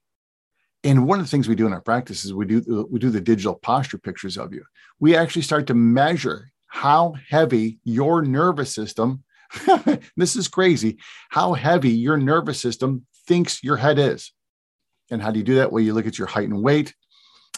And 0.85 1.07
one 1.07 1.19
of 1.19 1.27
the 1.27 1.31
things 1.31 1.49
we 1.49 1.57
do 1.57 1.67
in 1.67 1.73
our 1.73 1.81
practice 1.81 2.25
is 2.25 2.33
we 2.33 2.47
do 2.47 2.59
uh, 2.71 2.85
we 2.91 2.99
do 2.99 3.11
the 3.11 3.21
digital 3.21 3.55
posture 3.55 3.99
pictures 3.99 4.37
of 4.37 4.53
you. 4.53 4.65
We 5.01 5.17
actually 5.17 5.43
start 5.43 5.67
to 5.69 5.75
measure 5.75 6.51
how 6.67 7.15
heavy 7.29 7.79
your 7.85 8.23
nervous 8.23 8.73
system 8.75 9.25
this 10.17 10.37
is 10.37 10.49
crazy 10.49 10.99
how 11.31 11.55
heavy 11.55 11.91
your 11.91 12.17
nervous 12.17 12.61
system 12.61 13.07
thinks 13.27 13.63
your 13.63 13.77
head 13.77 13.99
is. 13.99 14.33
And 15.11 15.23
how 15.23 15.31
do 15.31 15.39
you 15.39 15.45
do 15.45 15.57
that? 15.57 15.73
Well, 15.73 15.83
you 15.83 15.95
look 15.95 16.07
at 16.07 16.19
your 16.19 16.27
height 16.27 16.49
and 16.49 16.63
weight. 16.63 16.95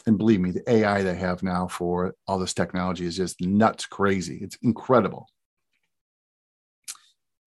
And 0.06 0.16
believe 0.16 0.40
me, 0.40 0.50
the 0.50 0.68
AI 0.70 1.02
they 1.02 1.16
have 1.16 1.42
now 1.42 1.68
for 1.68 2.14
all 2.26 2.38
this 2.38 2.54
technology 2.54 3.04
is 3.04 3.16
just 3.16 3.40
nuts 3.40 3.86
crazy. 3.86 4.38
It's 4.40 4.56
incredible. 4.62 5.28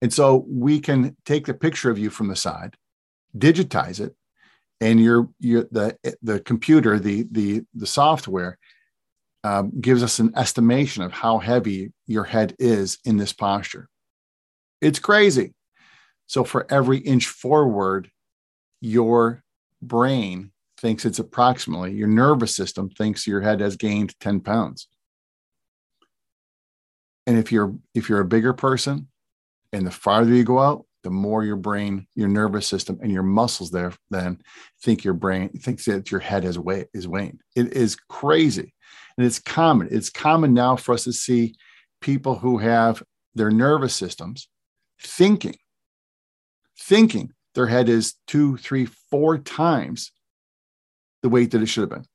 And 0.03 0.11
so 0.11 0.45
we 0.49 0.81
can 0.81 1.15
take 1.25 1.45
the 1.45 1.53
picture 1.53 1.89
of 1.89 1.97
you 1.97 2.09
from 2.09 2.27
the 2.27 2.35
side, 2.35 2.75
digitize 3.37 4.01
it, 4.01 4.13
and 4.81 5.01
your 5.01 5.29
your 5.39 5.63
the 5.71 5.97
the 6.21 6.41
computer, 6.41 6.99
the 6.99 7.25
the 7.31 7.63
the 7.73 7.87
software 7.87 8.57
um, 9.45 9.71
gives 9.79 10.03
us 10.03 10.19
an 10.19 10.33
estimation 10.35 11.03
of 11.03 11.13
how 11.13 11.39
heavy 11.39 11.93
your 12.05 12.25
head 12.25 12.53
is 12.59 12.97
in 13.05 13.15
this 13.15 13.31
posture. 13.31 13.87
It's 14.81 14.99
crazy. 14.99 15.53
So 16.27 16.43
for 16.43 16.67
every 16.69 16.97
inch 16.97 17.27
forward, 17.27 18.11
your 18.81 19.41
brain 19.81 20.51
thinks 20.77 21.05
it's 21.05 21.19
approximately, 21.19 21.93
your 21.93 22.09
nervous 22.09 22.53
system 22.53 22.89
thinks 22.89 23.25
your 23.25 23.39
head 23.39 23.61
has 23.61 23.77
gained 23.77 24.19
10 24.19 24.41
pounds. 24.41 24.89
And 27.25 27.37
if 27.37 27.53
you're 27.53 27.73
if 27.95 28.09
you're 28.09 28.19
a 28.19 28.25
bigger 28.25 28.51
person 28.51 29.07
and 29.73 29.85
the 29.85 29.91
farther 29.91 30.33
you 30.33 30.43
go 30.43 30.59
out, 30.59 30.85
the 31.03 31.09
more 31.09 31.43
your 31.43 31.57
brain, 31.57 32.07
your 32.15 32.29
nervous 32.29 32.65
system, 32.65 32.97
and 33.01 33.11
your 33.11 33.23
muscles 33.23 33.71
there 33.71 33.91
then 34.09 34.39
think 34.81 35.03
your 35.03 35.13
brain 35.13 35.49
thinks 35.49 35.85
that 35.85 36.11
your 36.11 36.21
head 36.21 36.45
is 36.45 36.57
way 36.57 36.85
is 36.93 37.07
waned. 37.07 37.41
It 37.55 37.73
is 37.73 37.95
crazy. 37.95 38.73
And 39.17 39.27
it's 39.27 39.39
common. 39.39 39.89
It's 39.91 40.09
common 40.09 40.53
now 40.53 40.77
for 40.77 40.93
us 40.93 41.03
to 41.03 41.13
see 41.13 41.55
people 41.99 42.35
who 42.35 42.59
have 42.59 43.03
their 43.35 43.51
nervous 43.51 43.93
systems 43.93 44.47
thinking, 45.01 45.57
thinking 46.79 47.31
their 47.55 47.67
head 47.67 47.89
is 47.89 48.15
two, 48.27 48.57
three, 48.57 48.85
four 48.85 49.37
times 49.37 50.11
the 51.21 51.29
weight 51.29 51.51
that 51.51 51.61
it 51.61 51.67
should 51.67 51.81
have 51.81 51.89
been. 51.89 52.05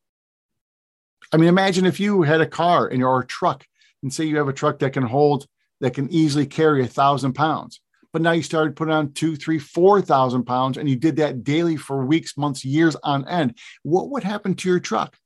I 1.33 1.37
mean, 1.37 1.49
imagine 1.49 1.85
if 1.85 2.01
you 2.01 2.23
had 2.23 2.41
a 2.41 2.47
car 2.47 2.87
and 2.87 2.99
you're 2.99 3.21
a 3.21 3.27
truck, 3.27 3.67
and 4.03 4.13
say 4.13 4.25
you 4.25 4.37
have 4.39 4.49
a 4.49 4.53
truck 4.53 4.79
that 4.79 4.93
can 4.93 5.03
hold, 5.03 5.47
that 5.81 5.95
can 5.95 6.11
easily 6.13 6.47
carry 6.47 6.83
a 6.83 6.89
thousand 6.89 7.35
pounds. 7.35 7.81
But 8.13 8.23
now 8.23 8.33
you 8.33 8.43
started 8.43 8.75
putting 8.75 8.95
on 8.95 9.13
two, 9.13 9.37
three, 9.37 9.59
four 9.59 10.01
thousand 10.01 10.45
pounds, 10.45 10.79
and 10.79 10.89
you 10.89 10.97
did 10.97 11.17
that 11.17 11.45
daily 11.45 11.77
for 11.77 12.05
weeks, 12.05 12.37
months, 12.37 12.65
years 12.65 12.97
on 13.03 13.29
end. 13.29 13.59
What 13.83 14.11
would 14.11 14.25
happen 14.25 14.55
to 14.55 14.69
your 14.69 14.81
truck? 14.81 15.17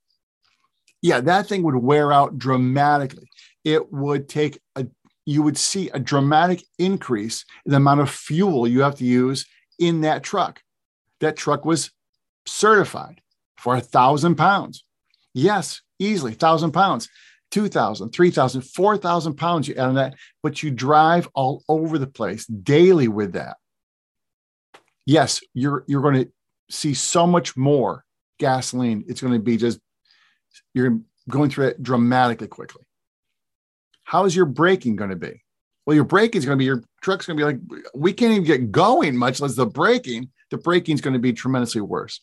Yeah, 1.01 1.21
that 1.21 1.47
thing 1.47 1.63
would 1.63 1.77
wear 1.77 2.13
out 2.13 2.39
dramatically. 2.39 3.29
It 3.65 3.93
would 3.93 4.29
take 4.29 4.61
a, 4.77 4.87
you 5.27 5.43
would 5.43 5.57
see 5.57 5.91
a 5.91 6.01
dramatic 6.01 6.63
increase 6.79 7.45
in 7.65 7.71
the 7.71 7.77
amount 7.77 8.01
of 8.01 8.11
fuel 8.11 8.67
you 8.67 8.83
have 8.83 8.97
to 8.97 9.05
use 9.05 9.47
in 9.79 10.01
that 10.03 10.23
truck. 10.23 10.61
That 11.21 11.37
truck 11.37 11.65
was 11.65 11.91
certified 12.47 13.21
for 13.57 13.77
a 13.77 13.81
thousand 13.81 14.35
pounds. 14.35 14.85
Yes, 15.35 15.81
easily, 15.99 16.35
thousand 16.35 16.73
pounds, 16.73 17.09
2,000, 17.53 18.11
3,000, 18.11 18.63
4,000 18.63 19.35
pounds 19.35 19.69
you 19.69 19.75
add 19.75 19.89
on 19.89 19.95
that, 19.95 20.15
but 20.43 20.63
you 20.63 20.71
drive 20.71 21.29
all 21.35 21.63
over 21.69 21.99
the 21.99 22.07
place 22.07 22.47
daily 22.47 23.09
with 23.09 23.35
that. 23.35 23.59
Yes, 25.05 25.41
you're 25.53 25.85
you're 25.87 26.03
going 26.03 26.25
to 26.25 26.33
see 26.71 26.95
so 26.95 27.27
much 27.27 27.57
more 27.57 28.05
gasoline. 28.39 29.05
It's 29.07 29.21
going 29.21 29.35
to 29.35 29.39
be 29.39 29.57
just 29.57 29.81
you're 30.75 31.01
going 31.29 31.51
through 31.51 31.69
it 31.69 31.83
dramatically 31.83 32.49
quickly. 32.49 32.85
How 34.05 34.25
is 34.25 34.35
your 34.35 34.47
braking 34.47 34.97
going 34.97 35.11
to 35.11 35.17
be? 35.17 35.43
Well, 35.85 35.95
your 35.95 36.05
braking 36.05 36.39
is 36.39 36.47
going 36.47 36.57
to 36.57 36.59
be 36.59 36.65
your 36.65 36.83
truck's 37.03 37.27
going 37.27 37.37
to 37.37 37.41
be 37.41 37.45
like 37.45 37.85
we 37.95 38.13
can't 38.13 38.33
even 38.33 38.45
get 38.45 38.73
going, 38.73 39.17
much 39.17 39.41
less 39.41 39.57
the 39.57 39.67
braking. 39.67 40.31
The 40.51 40.59
braking 40.59 40.95
is 40.95 41.01
going 41.01 41.15
to 41.15 41.21
be 41.21 41.33
tremendously 41.33 41.81
worse. 41.81 42.21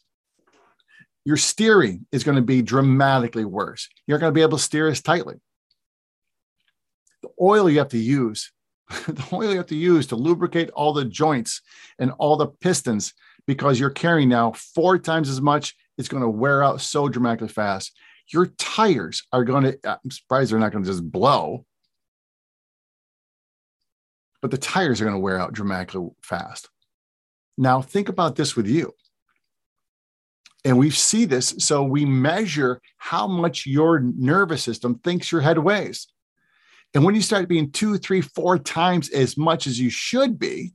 Your 1.25 1.37
steering 1.37 2.05
is 2.11 2.23
going 2.23 2.37
to 2.37 2.41
be 2.41 2.61
dramatically 2.61 3.45
worse. 3.45 3.87
You're 4.07 4.19
going 4.19 4.31
to 4.31 4.35
be 4.35 4.41
able 4.41 4.57
to 4.57 4.63
steer 4.63 4.87
as 4.87 5.01
tightly. 5.01 5.35
The 7.21 7.29
oil 7.41 7.69
you 7.69 7.79
have 7.79 7.89
to 7.89 7.97
use, 7.97 8.51
the 8.89 9.27
oil 9.33 9.51
you 9.51 9.57
have 9.57 9.67
to 9.67 9.75
use 9.75 10.07
to 10.07 10.15
lubricate 10.15 10.69
all 10.71 10.93
the 10.93 11.05
joints 11.05 11.61
and 11.99 12.11
all 12.17 12.37
the 12.37 12.47
pistons, 12.47 13.13
because 13.45 13.79
you're 13.79 13.89
carrying 13.89 14.29
now 14.29 14.53
four 14.53 14.97
times 14.97 15.29
as 15.29 15.41
much, 15.41 15.75
it's 15.97 16.07
going 16.07 16.23
to 16.23 16.29
wear 16.29 16.63
out 16.63 16.81
so 16.81 17.09
dramatically 17.09 17.47
fast. 17.47 17.91
Your 18.31 18.45
tires 18.45 19.23
are 19.33 19.43
going 19.43 19.63
to, 19.63 19.79
I'm 19.83 20.11
surprised 20.11 20.51
they're 20.51 20.59
not 20.59 20.71
going 20.71 20.83
to 20.83 20.89
just 20.89 21.11
blow 21.11 21.65
but 24.41 24.51
the 24.51 24.57
tires 24.57 25.01
are 25.01 25.05
going 25.05 25.15
to 25.15 25.19
wear 25.19 25.39
out 25.39 25.53
dramatically 25.53 26.09
fast. 26.21 26.69
Now, 27.57 27.81
think 27.81 28.09
about 28.09 28.35
this 28.35 28.55
with 28.55 28.67
you. 28.67 28.93
And 30.65 30.77
we 30.77 30.89
see 30.89 31.25
this. 31.25 31.55
So 31.59 31.83
we 31.83 32.05
measure 32.05 32.81
how 32.97 33.27
much 33.27 33.65
your 33.65 33.99
nervous 33.99 34.63
system 34.63 34.99
thinks 34.99 35.31
your 35.31 35.41
head 35.41 35.57
weighs. 35.57 36.07
And 36.93 37.03
when 37.03 37.15
you 37.15 37.21
start 37.21 37.47
being 37.47 37.71
two, 37.71 37.97
three, 37.97 38.21
four 38.21 38.57
times 38.57 39.09
as 39.09 39.37
much 39.37 39.67
as 39.67 39.79
you 39.79 39.89
should 39.89 40.37
be, 40.37 40.73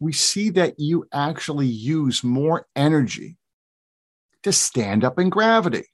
we 0.00 0.12
see 0.12 0.50
that 0.50 0.74
you 0.78 1.06
actually 1.12 1.66
use 1.66 2.24
more 2.24 2.66
energy 2.74 3.36
to 4.42 4.52
stand 4.52 5.04
up 5.04 5.18
in 5.18 5.30
gravity. 5.30 5.84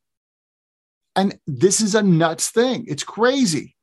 And 1.15 1.39
this 1.47 1.81
is 1.81 1.95
a 1.95 2.03
nuts 2.03 2.51
thing. 2.51 2.85
It's 2.89 3.05
crazy 3.05 3.77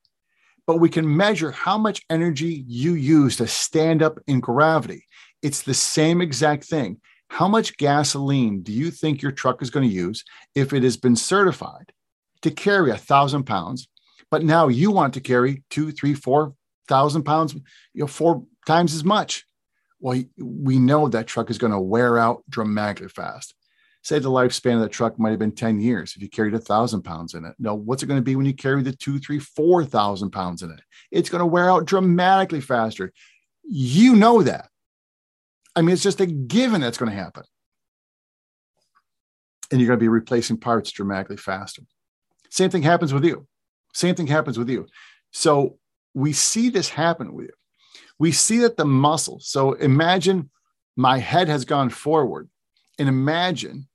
but 0.69 0.77
we 0.77 0.87
can 0.87 1.17
measure 1.17 1.49
how 1.49 1.79
much 1.79 2.03
energy 2.11 2.63
you 2.67 2.93
use 2.93 3.37
to 3.37 3.47
stand 3.47 4.03
up 4.03 4.19
in 4.27 4.39
gravity. 4.39 5.03
It's 5.41 5.63
the 5.63 5.73
same 5.73 6.21
exact 6.21 6.63
thing. 6.63 7.01
How 7.29 7.47
much 7.47 7.77
gasoline 7.77 8.61
do 8.61 8.71
you 8.71 8.91
think 8.91 9.21
your 9.21 9.31
truck 9.31 9.61
is 9.61 9.69
going 9.69 9.87
to 9.87 9.93
use 9.93 10.23
if 10.55 10.73
it 10.73 10.83
has 10.83 10.97
been 10.97 11.15
certified 11.15 11.93
to 12.41 12.51
carry 12.51 12.91
a 12.91 12.97
thousand 12.97 13.43
pounds, 13.43 13.87
but 14.29 14.43
now 14.43 14.67
you 14.67 14.91
want 14.91 15.13
to 15.13 15.21
carry 15.21 15.63
two, 15.69 15.91
three, 15.91 16.13
four 16.13 16.53
thousand 16.87 17.23
pounds, 17.23 17.53
you 17.53 18.01
know, 18.01 18.07
four 18.07 18.45
times 18.65 18.93
as 18.93 19.03
much? 19.03 19.45
Well, 19.99 20.21
we 20.37 20.79
know 20.79 21.07
that 21.09 21.27
truck 21.27 21.49
is 21.49 21.57
going 21.57 21.73
to 21.73 21.79
wear 21.79 22.17
out 22.17 22.43
dramatically 22.49 23.09
fast 23.09 23.53
say 24.01 24.19
the 24.19 24.29
lifespan 24.29 24.75
of 24.75 24.81
the 24.81 24.89
truck 24.89 25.19
might 25.19 25.31
have 25.31 25.39
been 25.39 25.51
10 25.51 25.79
years 25.79 26.13
if 26.15 26.21
you 26.21 26.29
carried 26.29 26.53
a 26.53 26.59
thousand 26.59 27.01
pounds 27.03 27.33
in 27.33 27.45
it. 27.45 27.53
No, 27.59 27.75
what's 27.75 28.01
it 28.01 28.07
going 28.07 28.19
to 28.19 28.23
be 28.23 28.35
when 28.35 28.45
you 28.45 28.53
carry 28.53 28.81
the 28.81 28.93
two, 28.93 29.19
three, 29.19 29.39
four 29.39 29.83
thousand 29.85 30.31
pounds 30.31 30.61
in 30.61 30.71
it? 30.71 30.81
It's 31.11 31.29
going 31.29 31.39
to 31.39 31.45
wear 31.45 31.69
out 31.69 31.85
dramatically 31.85 32.61
faster. 32.61 33.11
You 33.63 34.15
know 34.15 34.41
that. 34.43 34.69
I 35.75 35.81
mean, 35.81 35.93
it's 35.93 36.03
just 36.03 36.21
a 36.21 36.25
given 36.25 36.81
that's 36.81 36.97
going 36.97 37.11
to 37.11 37.17
happen. 37.17 37.43
And 39.71 39.79
you're 39.79 39.87
going 39.87 39.99
to 39.99 40.03
be 40.03 40.09
replacing 40.09 40.57
parts 40.57 40.91
dramatically 40.91 41.37
faster. 41.37 41.83
Same 42.49 42.69
thing 42.69 42.81
happens 42.81 43.13
with 43.13 43.23
you. 43.23 43.47
Same 43.93 44.15
thing 44.15 44.27
happens 44.27 44.57
with 44.57 44.69
you. 44.69 44.87
So 45.31 45.77
we 46.13 46.33
see 46.33 46.69
this 46.69 46.89
happen 46.89 47.33
with 47.33 47.47
you. 47.47 47.53
We 48.17 48.31
see 48.31 48.59
that 48.59 48.77
the 48.77 48.85
muscle, 48.85 49.39
so 49.39 49.73
imagine 49.73 50.49
my 50.97 51.19
head 51.19 51.47
has 51.47 51.63
gone 51.65 51.89
forward 51.89 52.49
and 52.97 53.07
imagine 53.07 53.87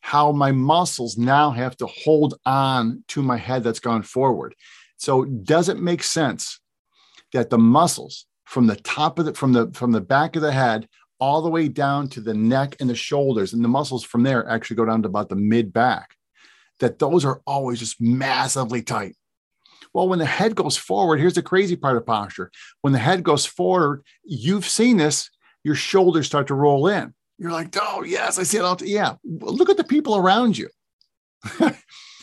how 0.00 0.32
my 0.32 0.50
muscles 0.50 1.16
now 1.16 1.50
have 1.50 1.76
to 1.76 1.86
hold 1.86 2.34
on 2.46 3.04
to 3.08 3.22
my 3.22 3.36
head 3.36 3.62
that's 3.62 3.80
gone 3.80 4.02
forward. 4.02 4.54
So 4.96 5.24
does 5.24 5.68
it 5.68 5.78
make 5.78 6.02
sense 6.02 6.60
that 7.32 7.50
the 7.50 7.58
muscles 7.58 8.26
from 8.44 8.66
the 8.66 8.76
top 8.76 9.18
of 9.18 9.26
the 9.26 9.34
from 9.34 9.52
the 9.52 9.70
from 9.74 9.92
the 9.92 10.00
back 10.00 10.34
of 10.34 10.42
the 10.42 10.52
head 10.52 10.88
all 11.20 11.42
the 11.42 11.50
way 11.50 11.68
down 11.68 12.08
to 12.08 12.20
the 12.20 12.34
neck 12.34 12.76
and 12.80 12.88
the 12.88 12.94
shoulders 12.94 13.52
and 13.52 13.64
the 13.64 13.68
muscles 13.68 14.04
from 14.04 14.22
there 14.22 14.48
actually 14.48 14.76
go 14.76 14.84
down 14.84 15.02
to 15.02 15.08
about 15.08 15.28
the 15.28 15.36
mid 15.36 15.72
back 15.72 16.14
that 16.80 16.98
those 16.98 17.24
are 17.24 17.40
always 17.46 17.78
just 17.80 18.00
massively 18.00 18.82
tight. 18.82 19.16
Well, 19.92 20.08
when 20.08 20.18
the 20.18 20.26
head 20.26 20.54
goes 20.54 20.76
forward, 20.76 21.18
here's 21.18 21.34
the 21.34 21.42
crazy 21.42 21.76
part 21.76 21.96
of 21.96 22.06
posture. 22.06 22.50
When 22.82 22.92
the 22.92 22.98
head 22.98 23.22
goes 23.22 23.46
forward, 23.46 24.02
you've 24.22 24.66
seen 24.66 24.96
this, 24.96 25.30
your 25.64 25.74
shoulders 25.74 26.26
start 26.26 26.46
to 26.48 26.54
roll 26.54 26.86
in. 26.88 27.14
You're 27.38 27.52
like, 27.52 27.74
oh, 27.80 28.02
yes, 28.02 28.38
I 28.38 28.42
see 28.42 28.58
it 28.58 28.64
all. 28.64 28.76
Yeah. 28.80 29.14
Look 29.24 29.70
at 29.70 29.76
the 29.76 29.84
people 29.84 30.16
around 30.16 30.58
you. 30.58 30.68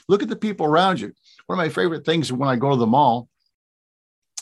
Look 0.07 0.21
at 0.21 0.29
the 0.29 0.35
people 0.35 0.65
around 0.65 0.99
you. 0.99 1.13
One 1.47 1.57
of 1.59 1.65
my 1.65 1.69
favorite 1.69 2.05
things 2.05 2.31
when 2.31 2.49
I 2.49 2.55
go 2.55 2.71
to 2.71 2.75
the 2.75 2.85
mall 2.85 3.29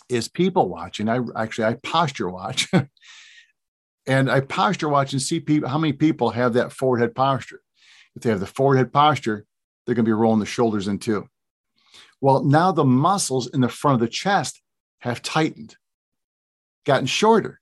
is 0.10 0.28
people 0.28 0.70
watching. 0.70 1.10
I 1.10 1.20
actually, 1.36 1.66
I 1.66 1.76
posture 1.76 2.30
watch. 2.30 2.70
And 4.06 4.30
I 4.30 4.42
posture 4.42 4.90
watch 4.90 5.14
and 5.14 5.22
see 5.22 5.40
people, 5.40 5.70
how 5.70 5.78
many 5.78 5.94
people 5.94 6.30
have 6.32 6.54
that 6.54 6.74
forward 6.74 7.00
head 7.00 7.16
posture. 7.16 7.62
If 8.16 8.24
they 8.24 8.30
have 8.30 8.40
the 8.40 8.46
forward 8.46 8.78
head 8.78 8.94
posture, 8.94 9.46
they're 9.86 9.96
going 9.96 10.06
to 10.06 10.10
be 10.10 10.14
rolling 10.14 10.40
the 10.40 10.46
shoulders 10.46 10.88
in 10.88 11.00
too. 11.00 11.28
Well, 12.22 12.44
now 12.44 12.72
the 12.72 12.86
muscles 12.86 13.48
in 13.48 13.62
the 13.62 13.70
front 13.70 13.96
of 13.96 14.00
the 14.02 14.08
chest 14.08 14.62
have 15.00 15.22
tightened, 15.22 15.76
gotten 16.86 17.06
shorter. 17.06 17.60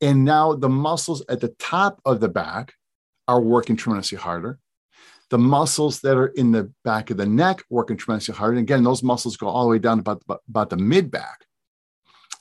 And 0.00 0.24
now 0.24 0.54
the 0.54 0.68
muscles 0.68 1.22
at 1.28 1.40
the 1.40 1.54
top 1.58 2.00
of 2.04 2.20
the 2.20 2.28
back 2.28 2.74
are 3.28 3.40
working 3.40 3.76
tremendously 3.76 4.18
harder. 4.18 4.58
The 5.28 5.38
muscles 5.38 6.00
that 6.00 6.16
are 6.16 6.28
in 6.28 6.52
the 6.52 6.72
back 6.82 7.10
of 7.10 7.18
the 7.18 7.26
neck 7.26 7.62
working 7.68 7.96
tremendously 7.96 8.34
harder. 8.34 8.56
And 8.56 8.62
again, 8.62 8.82
those 8.82 9.02
muscles 9.02 9.36
go 9.36 9.48
all 9.48 9.64
the 9.64 9.70
way 9.70 9.78
down 9.78 9.98
about, 9.98 10.22
about 10.48 10.70
the 10.70 10.76
mid 10.76 11.10
back. 11.10 11.44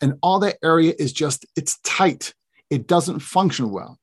And 0.01 0.13
all 0.23 0.39
that 0.39 0.57
area 0.63 0.93
is 0.97 1.11
just, 1.11 1.45
it's 1.55 1.77
tight. 1.83 2.33
It 2.69 2.87
doesn't 2.87 3.19
function 3.19 3.71
well. 3.71 3.99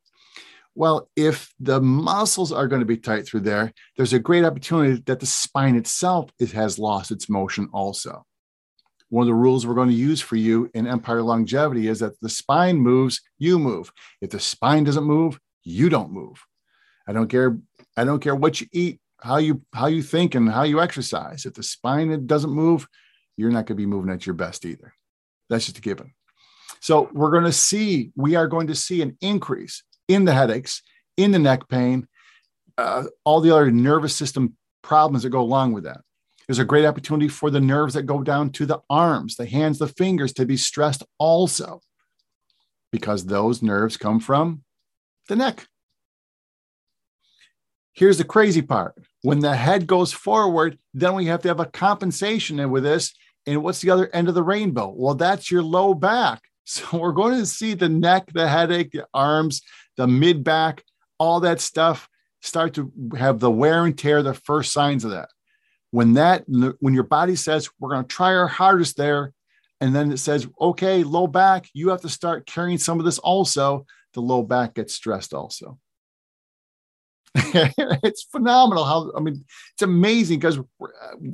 Well, 0.74 1.08
if 1.16 1.54
the 1.58 1.80
muscles 1.80 2.52
are 2.52 2.68
going 2.68 2.80
to 2.80 2.86
be 2.86 2.98
tight 2.98 3.26
through 3.26 3.40
there, 3.40 3.72
there's 3.96 4.12
a 4.12 4.18
great 4.18 4.44
opportunity 4.44 5.02
that 5.06 5.20
the 5.20 5.26
spine 5.26 5.74
itself 5.74 6.30
it 6.38 6.52
has 6.52 6.78
lost 6.78 7.10
its 7.10 7.30
motion 7.30 7.70
also. 7.72 8.26
One 9.08 9.22
of 9.22 9.28
the 9.28 9.34
rules 9.34 9.66
we're 9.66 9.74
going 9.74 9.88
to 9.88 9.94
use 9.94 10.20
for 10.20 10.36
you 10.36 10.70
in 10.74 10.86
Empire 10.86 11.22
Longevity 11.22 11.86
is 11.86 12.00
that 12.00 12.20
the 12.20 12.28
spine 12.28 12.76
moves, 12.76 13.22
you 13.38 13.58
move. 13.58 13.90
If 14.20 14.30
the 14.30 14.40
spine 14.40 14.84
doesn't 14.84 15.04
move, 15.04 15.38
you 15.62 15.88
don't 15.88 16.12
move. 16.12 16.44
I 17.08 17.12
don't 17.12 17.28
care. 17.28 17.56
I 17.96 18.04
don't 18.04 18.20
care 18.20 18.34
what 18.34 18.60
you 18.60 18.66
eat, 18.72 19.00
how 19.20 19.36
you 19.38 19.62
how 19.72 19.86
you 19.86 20.02
think, 20.02 20.34
and 20.34 20.50
how 20.50 20.64
you 20.64 20.80
exercise. 20.80 21.46
If 21.46 21.54
the 21.54 21.62
spine 21.62 22.26
doesn't 22.26 22.50
move, 22.50 22.86
you're 23.36 23.50
not 23.50 23.66
going 23.66 23.76
to 23.78 23.82
be 23.82 23.86
moving 23.86 24.12
at 24.12 24.26
your 24.26 24.34
best 24.34 24.66
either. 24.66 24.92
That's 25.48 25.66
just 25.66 25.78
a 25.78 25.80
given. 25.80 26.12
So 26.80 27.10
we're 27.12 27.30
going 27.30 27.44
to 27.44 27.52
see, 27.52 28.10
we 28.16 28.34
are 28.34 28.46
going 28.46 28.66
to 28.68 28.74
see 28.74 29.02
an 29.02 29.16
increase 29.20 29.82
in 30.08 30.24
the 30.24 30.32
headaches, 30.32 30.82
in 31.16 31.30
the 31.32 31.38
neck 31.38 31.68
pain, 31.68 32.06
uh, 32.78 33.04
all 33.24 33.40
the 33.40 33.54
other 33.54 33.70
nervous 33.70 34.14
system 34.14 34.56
problems 34.82 35.22
that 35.22 35.30
go 35.30 35.40
along 35.40 35.72
with 35.72 35.84
that. 35.84 36.00
There's 36.46 36.58
a 36.60 36.64
great 36.64 36.84
opportunity 36.84 37.28
for 37.28 37.50
the 37.50 37.60
nerves 37.60 37.94
that 37.94 38.04
go 38.04 38.22
down 38.22 38.50
to 38.50 38.66
the 38.66 38.80
arms, 38.88 39.36
the 39.36 39.46
hands, 39.46 39.78
the 39.78 39.88
fingers 39.88 40.32
to 40.34 40.46
be 40.46 40.56
stressed 40.56 41.02
also, 41.18 41.80
because 42.92 43.26
those 43.26 43.62
nerves 43.62 43.96
come 43.96 44.20
from 44.20 44.62
the 45.28 45.36
neck. 45.36 45.66
Here's 47.94 48.18
the 48.18 48.24
crazy 48.24 48.62
part 48.62 48.94
when 49.22 49.40
the 49.40 49.56
head 49.56 49.88
goes 49.88 50.12
forward, 50.12 50.78
then 50.94 51.14
we 51.14 51.26
have 51.26 51.42
to 51.42 51.48
have 51.48 51.58
a 51.58 51.66
compensation 51.66 52.70
with 52.70 52.84
this. 52.84 53.12
And 53.44 53.62
what's 53.62 53.80
the 53.80 53.90
other 53.90 54.08
end 54.12 54.28
of 54.28 54.34
the 54.34 54.42
rainbow? 54.42 54.92
Well, 54.94 55.14
that's 55.14 55.50
your 55.50 55.62
low 55.62 55.94
back. 55.94 56.42
So 56.66 56.98
we're 56.98 57.12
going 57.12 57.38
to 57.38 57.46
see 57.46 57.72
the 57.72 57.88
neck, 57.88 58.30
the 58.32 58.46
headache, 58.46 58.90
the 58.92 59.06
arms, 59.14 59.62
the 59.96 60.06
mid 60.06 60.44
back, 60.44 60.84
all 61.18 61.40
that 61.40 61.60
stuff 61.60 62.08
start 62.42 62.74
to 62.74 62.92
have 63.16 63.40
the 63.40 63.50
wear 63.50 63.86
and 63.86 63.96
tear, 63.96 64.22
the 64.22 64.34
first 64.34 64.72
signs 64.72 65.04
of 65.04 65.12
that. 65.12 65.30
When 65.92 66.14
that, 66.14 66.44
when 66.46 66.92
your 66.92 67.04
body 67.04 67.36
says, 67.36 67.70
we're 67.78 67.90
going 67.90 68.04
to 68.04 68.08
try 68.08 68.34
our 68.34 68.48
hardest 68.48 68.96
there, 68.96 69.32
and 69.80 69.94
then 69.94 70.12
it 70.12 70.18
says, 70.18 70.46
okay, 70.60 71.02
low 71.02 71.26
back, 71.26 71.68
you 71.72 71.90
have 71.90 72.02
to 72.02 72.08
start 72.08 72.46
carrying 72.46 72.78
some 72.78 72.98
of 72.98 73.04
this 73.04 73.18
also, 73.18 73.86
the 74.14 74.20
low 74.20 74.42
back 74.42 74.74
gets 74.74 74.94
stressed 74.94 75.32
also. 75.32 75.78
it's 77.34 78.22
phenomenal 78.22 78.84
how 78.84 79.12
I 79.14 79.20
mean 79.20 79.44
it's 79.74 79.82
amazing 79.82 80.38
because 80.38 80.58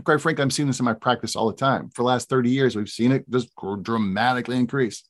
quite 0.03 0.21
frankly 0.21 0.43
I'm 0.43 0.51
seeing 0.51 0.67
this 0.67 0.81
in 0.81 0.85
my 0.85 0.95
practice 0.95 1.37
all 1.37 1.49
the 1.49 1.57
time. 1.57 1.91
For 1.91 2.03
the 2.03 2.09
last 2.09 2.29
30 2.29 2.51
years, 2.51 2.75
we've 2.75 2.89
seen 2.89 3.13
it 3.13 3.25
just 3.31 3.51
dramatically 3.83 4.57
increase. 4.57 5.05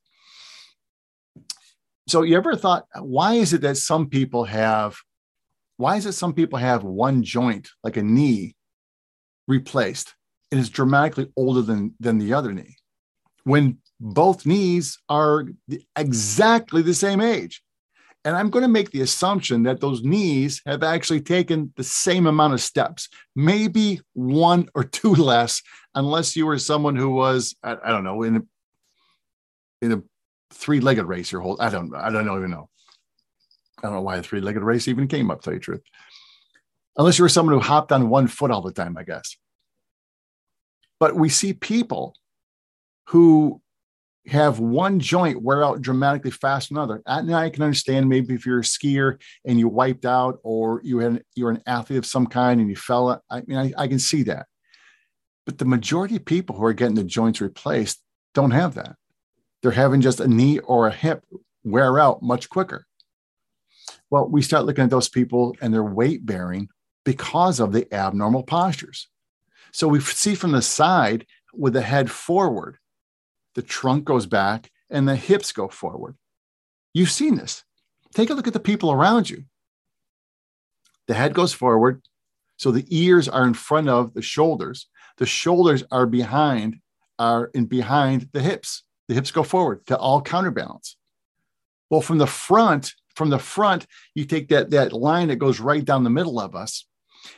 So 2.08 2.22
you 2.22 2.36
ever 2.36 2.56
thought, 2.56 2.86
why 2.98 3.34
is 3.34 3.52
it 3.52 3.60
that 3.62 3.76
some 3.76 4.08
people 4.08 4.44
have, 4.44 4.96
why 5.76 5.96
is 5.96 6.06
it 6.06 6.12
some 6.12 6.34
people 6.34 6.58
have 6.58 6.84
one 6.84 7.22
joint, 7.22 7.68
like 7.84 7.96
a 7.96 8.02
knee, 8.02 8.54
replaced 9.46 10.14
and 10.50 10.60
is 10.60 10.68
dramatically 10.68 11.30
older 11.36 11.62
than, 11.62 11.94
than 12.00 12.18
the 12.18 12.34
other 12.34 12.52
knee? 12.52 12.76
When 13.44 13.78
both 14.02 14.44
knees 14.44 14.98
are 15.08 15.46
exactly 15.96 16.82
the 16.82 16.94
same 16.94 17.20
age. 17.20 17.62
And 18.24 18.36
I'm 18.36 18.50
going 18.50 18.62
to 18.62 18.68
make 18.68 18.90
the 18.90 19.00
assumption 19.00 19.62
that 19.64 19.80
those 19.80 20.02
knees 20.02 20.60
have 20.66 20.82
actually 20.82 21.20
taken 21.20 21.72
the 21.76 21.84
same 21.84 22.26
amount 22.26 22.54
of 22.54 22.60
steps, 22.60 23.08
maybe 23.34 24.00
one 24.12 24.68
or 24.74 24.84
two 24.84 25.14
less, 25.14 25.62
unless 25.94 26.36
you 26.36 26.46
were 26.46 26.58
someone 26.58 26.96
who 26.96 27.10
was, 27.10 27.56
I, 27.62 27.76
I 27.84 27.90
don't 27.90 28.04
know, 28.04 28.22
in 28.22 28.36
a, 28.36 28.42
in 29.82 29.92
a 29.92 30.02
three-legged 30.52 31.04
race 31.04 31.32
your 31.32 31.40
whole 31.40 31.56
I 31.60 31.70
don't 31.70 31.94
I 31.94 32.10
don't 32.10 32.26
even 32.36 32.50
know. 32.50 32.68
I 33.78 33.88
don't 33.88 33.94
know 33.94 34.02
why 34.02 34.16
a 34.16 34.22
three-legged 34.22 34.62
race 34.62 34.86
even 34.86 35.08
came 35.08 35.30
up, 35.30 35.40
to 35.40 35.44
tell 35.44 35.54
you 35.54 35.60
truth. 35.60 35.82
Unless 36.96 37.18
you 37.18 37.24
were 37.24 37.28
someone 37.28 37.54
who 37.54 37.60
hopped 37.60 37.90
on 37.90 38.10
one 38.10 38.28
foot 38.28 38.50
all 38.50 38.62
the 38.62 38.72
time, 38.72 38.96
I 38.96 39.02
guess. 39.02 39.36
But 41.00 41.16
we 41.16 41.30
see 41.30 41.52
people 41.52 42.14
who 43.08 43.60
have 44.28 44.60
one 44.60 45.00
joint 45.00 45.42
wear 45.42 45.64
out 45.64 45.82
dramatically 45.82 46.30
faster 46.30 46.72
than 46.72 46.78
another. 46.78 47.02
And 47.06 47.34
I 47.34 47.50
can 47.50 47.64
understand 47.64 48.08
maybe 48.08 48.34
if 48.34 48.46
you're 48.46 48.60
a 48.60 48.62
skier 48.62 49.20
and 49.44 49.58
you 49.58 49.68
wiped 49.68 50.04
out, 50.04 50.38
or 50.44 50.80
you 50.84 50.98
had 50.98 51.24
you're 51.34 51.50
an 51.50 51.62
athlete 51.66 51.98
of 51.98 52.06
some 52.06 52.26
kind 52.26 52.60
and 52.60 52.70
you 52.70 52.76
fell. 52.76 53.20
I 53.28 53.42
mean, 53.46 53.58
I, 53.58 53.72
I 53.76 53.88
can 53.88 53.98
see 53.98 54.22
that. 54.24 54.46
But 55.44 55.58
the 55.58 55.64
majority 55.64 56.16
of 56.16 56.24
people 56.24 56.54
who 56.54 56.64
are 56.64 56.72
getting 56.72 56.94
the 56.94 57.02
joints 57.02 57.40
replaced 57.40 58.00
don't 58.32 58.52
have 58.52 58.74
that 58.74 58.94
they're 59.62 59.70
having 59.70 60.00
just 60.00 60.20
a 60.20 60.28
knee 60.28 60.58
or 60.58 60.86
a 60.86 60.92
hip 60.92 61.24
wear 61.64 61.98
out 61.98 62.22
much 62.22 62.50
quicker. 62.50 62.86
Well, 64.10 64.28
we 64.28 64.42
start 64.42 64.66
looking 64.66 64.84
at 64.84 64.90
those 64.90 65.08
people 65.08 65.56
and 65.62 65.72
their 65.72 65.84
weight 65.84 66.26
bearing 66.26 66.68
because 67.04 67.60
of 67.60 67.72
the 67.72 67.92
abnormal 67.94 68.42
postures. 68.42 69.08
So 69.72 69.88
we 69.88 70.00
see 70.00 70.34
from 70.34 70.52
the 70.52 70.62
side 70.62 71.26
with 71.54 71.72
the 71.72 71.80
head 71.80 72.10
forward, 72.10 72.78
the 73.54 73.62
trunk 73.62 74.04
goes 74.04 74.26
back 74.26 74.70
and 74.90 75.08
the 75.08 75.16
hips 75.16 75.52
go 75.52 75.68
forward. 75.68 76.16
You've 76.92 77.10
seen 77.10 77.36
this. 77.36 77.64
Take 78.14 78.28
a 78.28 78.34
look 78.34 78.46
at 78.46 78.52
the 78.52 78.60
people 78.60 78.92
around 78.92 79.30
you. 79.30 79.44
The 81.08 81.14
head 81.14 81.32
goes 81.32 81.52
forward. 81.52 82.02
So 82.58 82.70
the 82.70 82.86
ears 82.90 83.28
are 83.28 83.46
in 83.46 83.54
front 83.54 83.88
of 83.88 84.12
the 84.14 84.22
shoulders. 84.22 84.88
The 85.16 85.26
shoulders 85.26 85.84
are 85.90 86.06
behind, 86.06 86.80
are 87.18 87.50
in 87.54 87.66
behind 87.66 88.28
the 88.32 88.40
hips 88.40 88.82
the 89.08 89.14
hips 89.14 89.30
go 89.30 89.42
forward 89.42 89.86
to 89.86 89.96
all 89.96 90.22
counterbalance. 90.22 90.96
Well, 91.90 92.00
from 92.00 92.18
the 92.18 92.26
front, 92.26 92.94
from 93.14 93.30
the 93.30 93.38
front, 93.38 93.86
you 94.14 94.24
take 94.24 94.48
that, 94.48 94.70
that 94.70 94.92
line 94.92 95.28
that 95.28 95.36
goes 95.36 95.60
right 95.60 95.84
down 95.84 96.04
the 96.04 96.10
middle 96.10 96.40
of 96.40 96.54
us, 96.54 96.86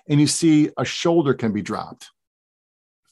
and 0.09 0.20
you 0.20 0.27
see 0.27 0.70
a 0.77 0.85
shoulder 0.85 1.35
can 1.35 1.53
be 1.53 1.62
dropped. 1.62 2.11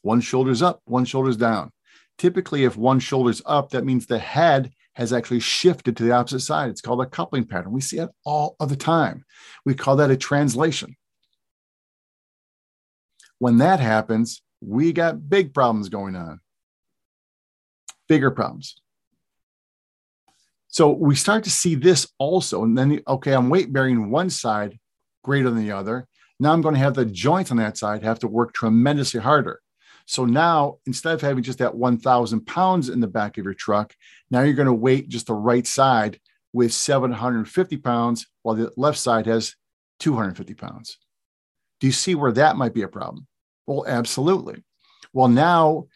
One 0.03 0.21
shoulder's 0.21 0.63
up, 0.63 0.81
one 0.85 1.05
shoulder's 1.05 1.37
down. 1.37 1.73
Typically, 2.19 2.65
if 2.65 2.77
one 2.77 3.01
shoulder's 3.01 3.43
up, 3.47 3.71
that 3.71 3.85
means 3.85 4.07
the 4.07 4.19
head 4.19 4.71
has 4.95 5.13
actually 5.13 5.41
shifted 5.41 5.97
to 5.97 6.05
the 6.05 6.13
opposite 6.13 6.41
side. 6.41 6.71
It's 6.71 6.83
called 6.83 7.01
a 7.01 7.07
coupling 7.07 7.47
pattern. 7.47 7.73
We 7.73 7.81
see 7.81 7.99
it 7.99 8.11
all 8.25 8.57
of 8.61 8.69
the 8.69 8.77
time. 8.77 9.25
We 9.65 9.75
call 9.75 9.97
that 9.97 10.11
a 10.11 10.17
translation. 10.17 10.97
When 13.39 13.59
that 13.59 13.81
happens, 13.81 14.43
we 14.61 14.93
got 14.93 15.29
big 15.29 15.55
problems 15.55 15.89
going 15.89 16.15
on 16.15 16.41
bigger 18.09 18.31
problems. 18.31 18.77
So 20.69 20.91
we 20.91 21.15
start 21.15 21.45
to 21.45 21.51
see 21.51 21.75
this 21.75 22.07
also. 22.19 22.65
And 22.65 22.77
then, 22.77 23.01
okay, 23.07 23.33
I'm 23.33 23.51
weight 23.51 23.73
bearing 23.73 24.11
one 24.11 24.31
side 24.31 24.79
greater 25.23 25.51
than 25.51 25.63
the 25.63 25.73
other. 25.73 26.07
Now 26.41 26.53
I'm 26.53 26.63
going 26.63 26.75
to 26.75 26.81
have 26.81 26.95
the 26.95 27.05
joints 27.05 27.51
on 27.51 27.59
that 27.59 27.77
side 27.77 28.03
have 28.03 28.19
to 28.21 28.29
work 28.29 28.55
tremendously 28.55 29.21
harder. 29.21 29.61
So 30.07 30.25
now 30.25 30.79
instead 30.87 31.15
of 31.15 31.21
having 31.21 31.43
just 31.45 31.59
that 31.59 31.75
1,000 31.75 32.47
pounds 32.47 32.89
in 32.89 33.01
the 33.01 33.07
back 33.07 33.39
of 33.39 33.45
your 33.45 33.55
truck, 33.55 33.95
now 34.31 34.41
you're 34.43 34.55
going 34.55 34.67
to 34.67 34.73
weight 34.73 35.09
just 35.09 35.27
the 35.27 35.35
right 35.35 35.67
side 35.67 36.19
with 36.53 36.73
750 36.73 37.77
pounds, 37.79 38.27
while 38.43 38.55
the 38.55 38.73
left 38.77 38.99
side 38.99 39.27
has 39.27 39.55
250 40.01 40.55
pounds. 40.55 40.99
Do 41.81 41.87
you 41.87 41.93
see 41.93 42.15
where 42.15 42.33
that 42.33 42.57
might 42.57 42.75
be 42.75 42.83
a 42.83 42.89
problem? 42.89 43.27
Well, 43.67 43.85
absolutely. 43.87 44.65
Well, 45.13 45.29
now 45.29 45.87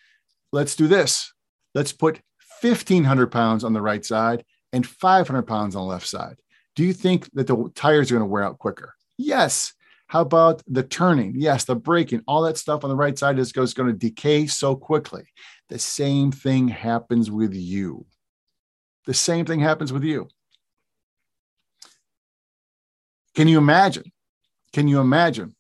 let's 0.53 0.77
do 0.77 0.87
this. 0.87 1.33
Let's 1.77 1.93
put 1.93 2.23
1,500 2.63 3.27
pounds 3.27 3.63
on 3.63 3.75
the 3.75 3.83
right 3.83 4.03
side 4.03 4.47
and 4.73 4.87
500 4.87 5.43
pounds 5.43 5.77
on 5.77 5.83
the 5.83 5.89
left 5.89 6.07
side. 6.07 6.37
Do 6.75 6.83
you 6.85 6.95
think 6.95 7.31
that 7.35 7.47
the 7.47 7.71
tires 7.75 8.11
are 8.11 8.15
going 8.15 8.27
to 8.27 8.33
wear 8.33 8.45
out 8.45 8.59
quicker? 8.59 8.95
Yes. 9.19 9.75
How 10.07 10.23
about 10.23 10.63
the 10.67 10.83
turning? 10.83 11.35
Yes, 11.37 11.65
the 11.65 11.77
braking, 11.77 12.23
all 12.27 12.41
that 12.43 12.57
stuff 12.57 12.83
on 12.83 12.89
the 12.89 12.97
right 12.97 13.19
side 13.19 13.39
is 13.39 13.53
going 13.53 13.75
to 13.75 13.93
decay 13.93 14.47
so 14.47 14.75
quickly. 14.75 15.25
The 15.69 15.79
same 15.79 16.33
thing 16.33 16.69
happens 16.69 17.31
with 17.31 17.53
you. 17.53 18.07
The 19.05 19.13
same 19.13 19.45
thing 19.45 19.61
happens 19.61 19.93
with 19.93 20.03
you. 20.03 20.29
Can 23.35 23.49
you 23.49 23.59
imagine? 23.59 24.13
Can 24.73 24.89
you 24.89 25.01
imagine 25.01 25.55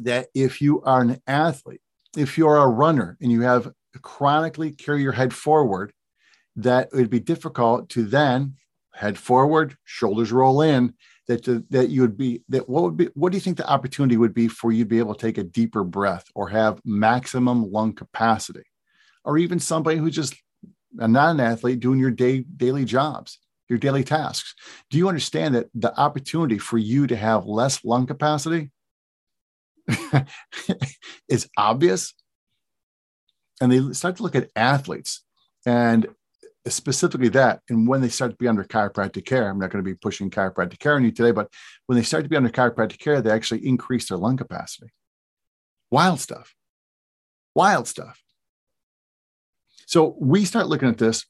that 0.00 0.26
if 0.34 0.60
you 0.60 0.82
are 0.82 1.00
an 1.00 1.22
athlete, 1.26 1.80
if 2.14 2.36
you're 2.36 2.58
a 2.58 2.68
runner 2.68 3.16
and 3.22 3.32
you 3.32 3.40
have 3.40 3.72
chronically 4.00 4.72
carry 4.72 5.02
your 5.02 5.12
head 5.12 5.32
forward, 5.32 5.92
that 6.56 6.88
it 6.92 6.96
would 6.96 7.10
be 7.10 7.20
difficult 7.20 7.88
to 7.90 8.04
then 8.04 8.54
head 8.94 9.18
forward, 9.18 9.76
shoulders 9.84 10.32
roll 10.32 10.62
in. 10.62 10.94
That 11.26 11.64
that 11.70 11.88
you 11.88 12.02
would 12.02 12.18
be 12.18 12.42
that 12.50 12.68
what 12.68 12.82
would 12.82 12.98
be 12.98 13.08
what 13.14 13.32
do 13.32 13.38
you 13.38 13.40
think 13.40 13.56
the 13.56 13.66
opportunity 13.66 14.18
would 14.18 14.34
be 14.34 14.46
for 14.46 14.72
you 14.72 14.84
to 14.84 14.88
be 14.88 14.98
able 14.98 15.14
to 15.14 15.26
take 15.26 15.38
a 15.38 15.42
deeper 15.42 15.82
breath 15.82 16.26
or 16.34 16.50
have 16.50 16.82
maximum 16.84 17.72
lung 17.72 17.94
capacity, 17.94 18.64
or 19.24 19.38
even 19.38 19.58
somebody 19.58 19.96
who's 19.96 20.14
just 20.14 20.34
a 20.98 21.08
non-athlete 21.08 21.80
doing 21.80 21.98
your 21.98 22.10
day 22.10 22.40
daily 22.40 22.84
jobs, 22.84 23.38
your 23.70 23.78
daily 23.78 24.04
tasks. 24.04 24.54
Do 24.90 24.98
you 24.98 25.08
understand 25.08 25.54
that 25.54 25.68
the 25.74 25.98
opportunity 25.98 26.58
for 26.58 26.76
you 26.76 27.06
to 27.06 27.16
have 27.16 27.46
less 27.46 27.82
lung 27.86 28.06
capacity 28.06 28.70
is 31.28 31.48
obvious? 31.56 32.12
And 33.60 33.70
they 33.70 33.92
start 33.92 34.16
to 34.16 34.22
look 34.22 34.34
at 34.34 34.50
athletes 34.56 35.22
and 35.66 36.06
specifically 36.66 37.28
that 37.28 37.60
and 37.68 37.86
when 37.86 38.00
they 38.00 38.08
start 38.08 38.30
to 38.30 38.36
be 38.36 38.48
under 38.48 38.64
chiropractic 38.64 39.26
care 39.26 39.50
i'm 39.50 39.58
not 39.58 39.70
going 39.70 39.84
to 39.84 39.88
be 39.88 39.94
pushing 39.94 40.30
chiropractic 40.30 40.78
care 40.78 40.94
on 40.94 41.04
you 41.04 41.10
today 41.10 41.30
but 41.30 41.52
when 41.86 41.96
they 41.96 42.02
start 42.02 42.22
to 42.22 42.28
be 42.28 42.36
under 42.36 42.48
chiropractic 42.48 42.98
care 42.98 43.20
they 43.20 43.30
actually 43.30 43.66
increase 43.66 44.08
their 44.08 44.18
lung 44.18 44.36
capacity. 44.36 44.90
Wild 45.90 46.20
stuff. 46.20 46.54
Wild 47.54 47.86
stuff. 47.86 48.20
So 49.86 50.16
we 50.18 50.44
start 50.44 50.66
looking 50.66 50.88
at 50.88 50.98
this 50.98 51.26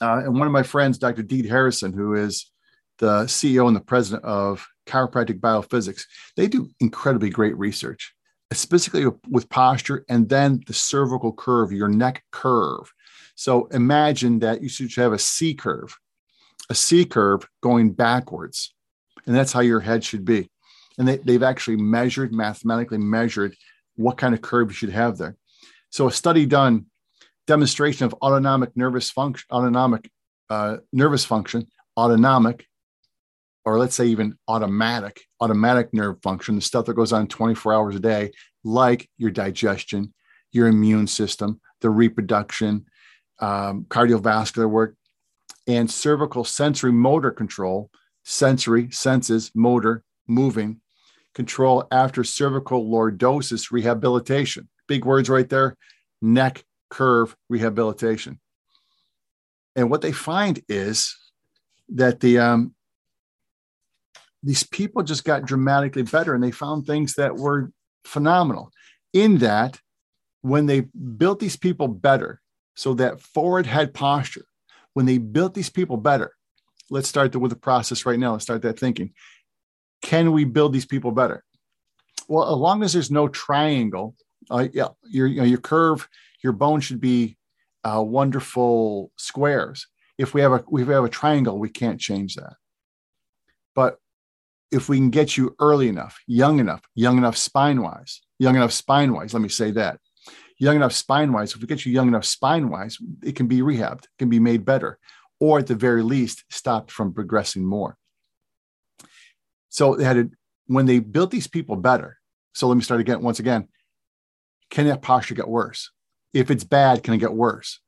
uh, 0.00 0.22
and 0.24 0.38
one 0.38 0.46
of 0.46 0.52
my 0.52 0.62
friends 0.62 0.98
dr 0.98 1.22
deed 1.22 1.46
harrison 1.46 1.92
who 1.92 2.14
is 2.14 2.50
the 2.98 3.24
ceo 3.24 3.66
and 3.66 3.76
the 3.76 3.80
president 3.80 4.24
of 4.24 4.66
chiropractic 4.86 5.40
biophysics 5.40 6.04
they 6.36 6.48
do 6.48 6.70
incredibly 6.80 7.28
great 7.28 7.56
research 7.58 8.14
specifically 8.52 9.06
with 9.28 9.48
posture 9.48 10.04
and 10.08 10.28
then 10.28 10.62
the 10.66 10.72
cervical 10.72 11.32
curve 11.32 11.72
your 11.72 11.88
neck 11.88 12.22
curve 12.30 12.92
so 13.34 13.66
imagine 13.66 14.38
that 14.40 14.62
you 14.62 14.68
should 14.68 14.94
have 14.94 15.12
a 15.12 15.18
C 15.18 15.54
curve, 15.54 15.96
a 16.70 16.74
C 16.74 17.04
curve 17.04 17.46
going 17.62 17.92
backwards. 17.92 18.74
And 19.26 19.34
that's 19.34 19.52
how 19.52 19.60
your 19.60 19.80
head 19.80 20.04
should 20.04 20.24
be. 20.24 20.50
And 20.98 21.08
they, 21.08 21.16
they've 21.16 21.42
actually 21.42 21.76
measured, 21.76 22.32
mathematically 22.32 22.98
measured 22.98 23.56
what 23.96 24.18
kind 24.18 24.34
of 24.34 24.42
curve 24.42 24.68
you 24.68 24.74
should 24.74 24.90
have 24.90 25.18
there. 25.18 25.36
So 25.90 26.06
a 26.06 26.12
study 26.12 26.46
done, 26.46 26.86
demonstration 27.46 28.06
of 28.06 28.14
autonomic 28.22 28.76
nervous 28.76 29.10
function, 29.10 29.46
autonomic 29.50 30.10
uh, 30.50 30.78
nervous 30.92 31.24
function, 31.24 31.66
autonomic, 31.96 32.66
or 33.64 33.78
let's 33.78 33.94
say 33.94 34.06
even 34.06 34.36
automatic, 34.48 35.22
automatic 35.40 35.92
nerve 35.94 36.20
function, 36.22 36.54
the 36.54 36.60
stuff 36.60 36.84
that 36.86 36.94
goes 36.94 37.12
on 37.12 37.26
24 37.26 37.72
hours 37.72 37.96
a 37.96 38.00
day, 38.00 38.30
like 38.62 39.08
your 39.16 39.30
digestion, 39.30 40.12
your 40.52 40.68
immune 40.68 41.06
system, 41.06 41.60
the 41.80 41.90
reproduction, 41.90 42.86
um, 43.40 43.86
cardiovascular 43.88 44.68
work, 44.68 44.96
and 45.66 45.90
cervical 45.90 46.44
sensory 46.44 46.92
motor 46.92 47.30
control, 47.30 47.90
sensory, 48.24 48.90
senses, 48.90 49.50
motor, 49.54 50.02
moving, 50.26 50.80
control 51.34 51.86
after 51.90 52.22
cervical 52.22 52.86
lordosis 52.86 53.70
rehabilitation. 53.70 54.68
Big 54.86 55.04
words 55.04 55.28
right 55.28 55.48
there 55.48 55.76
neck 56.22 56.64
curve 56.88 57.36
rehabilitation. 57.48 58.40
And 59.76 59.90
what 59.90 60.00
they 60.00 60.12
find 60.12 60.62
is 60.68 61.16
that 61.90 62.20
the 62.20 62.38
um, 62.38 62.73
these 64.44 64.62
people 64.62 65.02
just 65.02 65.24
got 65.24 65.46
dramatically 65.46 66.02
better 66.02 66.34
and 66.34 66.44
they 66.44 66.50
found 66.50 66.86
things 66.86 67.14
that 67.14 67.34
were 67.34 67.72
phenomenal 68.04 68.70
in 69.14 69.38
that 69.38 69.80
when 70.42 70.66
they 70.66 70.82
built 71.16 71.40
these 71.40 71.56
people 71.56 71.88
better 71.88 72.42
so 72.76 72.92
that 72.94 73.20
forward 73.20 73.64
head 73.64 73.94
posture, 73.94 74.44
when 74.92 75.06
they 75.06 75.16
built 75.16 75.54
these 75.54 75.70
people 75.70 75.96
better, 75.96 76.34
let's 76.90 77.08
start 77.08 77.32
the, 77.32 77.38
with 77.38 77.50
the 77.50 77.56
process 77.56 78.04
right 78.04 78.18
now. 78.18 78.32
Let's 78.32 78.44
start 78.44 78.60
that 78.62 78.78
thinking. 78.78 79.14
Can 80.02 80.32
we 80.32 80.44
build 80.44 80.74
these 80.74 80.84
people 80.84 81.12
better? 81.12 81.42
Well, 82.28 82.52
as 82.52 82.58
long 82.58 82.82
as 82.82 82.92
there's 82.92 83.10
no 83.10 83.28
triangle, 83.28 84.14
uh, 84.50 84.68
yeah, 84.72 84.88
your 85.04 85.26
you 85.26 85.38
know, 85.38 85.46
your 85.46 85.58
curve, 85.58 86.06
your 86.42 86.52
bone 86.52 86.80
should 86.80 87.00
be 87.00 87.38
uh, 87.82 88.02
wonderful 88.02 89.10
squares. 89.16 89.86
If 90.18 90.34
we 90.34 90.42
have 90.42 90.52
a 90.52 90.64
we 90.68 90.84
have 90.84 91.04
a 91.04 91.08
triangle, 91.08 91.58
we 91.58 91.70
can't 91.70 92.00
change 92.00 92.34
that. 92.34 92.54
But 93.74 93.98
if 94.74 94.88
we 94.88 94.98
can 94.98 95.10
get 95.10 95.36
you 95.36 95.54
early 95.60 95.88
enough, 95.88 96.20
young 96.26 96.58
enough, 96.58 96.82
young 96.94 97.16
enough 97.16 97.36
spine 97.36 97.80
wise, 97.80 98.20
young 98.38 98.56
enough 98.56 98.72
spine 98.72 99.14
wise, 99.14 99.32
let 99.32 99.40
me 99.40 99.48
say 99.48 99.70
that, 99.70 100.00
young 100.58 100.74
enough 100.74 100.92
spine 100.92 101.32
wise, 101.32 101.54
if 101.54 101.60
we 101.60 101.66
get 101.68 101.86
you 101.86 101.92
young 101.92 102.08
enough 102.08 102.24
spine 102.24 102.68
wise, 102.68 102.98
it 103.22 103.36
can 103.36 103.46
be 103.46 103.60
rehabbed, 103.60 104.06
can 104.18 104.28
be 104.28 104.40
made 104.40 104.64
better, 104.64 104.98
or 105.38 105.60
at 105.60 105.68
the 105.68 105.74
very 105.76 106.02
least, 106.02 106.44
stopped 106.50 106.90
from 106.90 107.14
progressing 107.14 107.64
more. 107.64 107.96
So 109.68 109.94
they 109.94 110.04
had 110.04 110.16
to, 110.16 110.30
when 110.66 110.86
they 110.86 110.98
built 110.98 111.30
these 111.30 111.46
people 111.46 111.76
better. 111.76 112.18
So 112.52 112.66
let 112.68 112.76
me 112.76 112.82
start 112.82 113.00
again. 113.00 113.22
Once 113.22 113.38
again, 113.38 113.68
can 114.70 114.86
that 114.86 115.02
posture 115.02 115.34
get 115.34 115.48
worse? 115.48 115.90
If 116.32 116.50
it's 116.50 116.64
bad, 116.64 117.02
can 117.02 117.14
it 117.14 117.18
get 117.18 117.32
worse? 117.32 117.80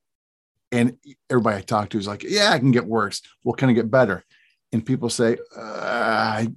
And 0.70 0.99
everybody 1.31 1.57
I 1.57 1.61
talk 1.62 1.90
to 1.90 1.99
is 1.99 2.07
like, 2.07 2.22
yeah, 2.22 2.55
it 2.55 2.61
can 2.61 2.72
get 2.72 2.87
worse. 2.87 3.22
Well, 3.42 3.55
can 3.55 3.70
it 3.70 3.75
get 3.75 3.90
better? 3.90 4.25
And 4.72 4.85
people 4.85 5.09
say, 5.09 5.38
uh, 5.57 5.61
I, 5.61 6.49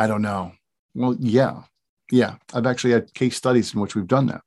I 0.00 0.06
don't 0.06 0.22
know. 0.22 0.52
Well, 0.94 1.16
yeah, 1.20 1.62
yeah. 2.10 2.36
I've 2.54 2.66
actually 2.66 2.92
had 2.92 3.12
case 3.14 3.36
studies 3.36 3.74
in 3.74 3.80
which 3.80 3.94
we've 3.94 4.06
done 4.06 4.26
that 4.26 4.42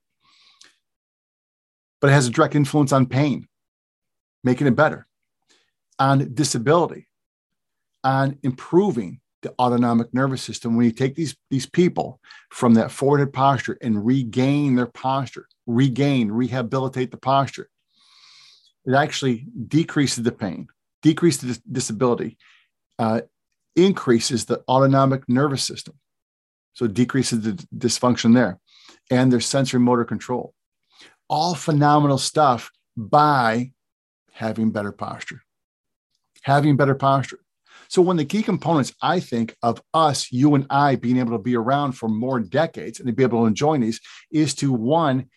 but 2.03 2.09
it 2.09 2.15
has 2.15 2.27
a 2.27 2.31
direct 2.31 2.53
influence 2.53 2.91
on 2.91 3.05
pain, 3.05 3.47
making 4.43 4.67
it 4.67 4.75
better, 4.75 5.07
on 5.97 6.33
disability, 6.33 7.07
on 8.03 8.37
improving 8.43 9.21
the 9.41 9.53
autonomic 9.57 10.13
nervous 10.13 10.41
system. 10.41 10.75
When 10.75 10.85
you 10.85 10.91
take 10.91 11.15
these, 11.15 11.33
these 11.49 11.65
people 11.65 12.19
from 12.49 12.73
that 12.73 12.91
forward 12.91 13.31
posture 13.31 13.77
and 13.81 14.05
regain 14.05 14.75
their 14.75 14.87
posture, 14.87 15.47
regain, 15.65 16.29
rehabilitate 16.29 17.09
the 17.09 17.15
posture, 17.15 17.69
it 18.85 18.95
actually 18.95 19.47
decreases 19.69 20.25
the 20.25 20.33
pain, 20.33 20.67
decreases 21.03 21.59
the 21.59 21.71
disability, 21.71 22.37
uh, 22.99 23.21
increases 23.75 24.45
the 24.45 24.63
autonomic 24.67 25.27
nervous 25.27 25.63
system. 25.63 25.95
So 26.73 26.87
decreases 26.87 27.41
the 27.41 27.51
dysfunction 27.75 28.33
there 28.33 28.59
and 29.11 29.31
their 29.31 29.39
sensory 29.39 29.79
motor 29.79 30.05
control 30.05 30.53
all 31.29 31.55
phenomenal 31.55 32.17
stuff 32.19 32.69
by 32.95 33.71
having 34.31 34.71
better 34.71 34.91
posture. 34.91 35.41
Having 36.43 36.77
better 36.77 36.95
posture. 36.95 37.39
So, 37.87 38.01
one 38.01 38.15
of 38.15 38.19
the 38.19 38.25
key 38.25 38.43
components, 38.43 38.93
I 39.01 39.19
think, 39.19 39.55
of 39.63 39.81
us, 39.93 40.31
you 40.31 40.55
and 40.55 40.65
I, 40.69 40.95
being 40.95 41.17
able 41.17 41.31
to 41.31 41.43
be 41.43 41.55
around 41.55 41.93
for 41.93 42.09
more 42.09 42.39
decades 42.39 42.99
and 42.99 43.07
to 43.07 43.13
be 43.13 43.23
able 43.23 43.41
to 43.41 43.47
enjoy 43.47 43.77
these 43.79 43.99
is 44.31 44.53
to 44.55 44.71
one, 44.71 45.27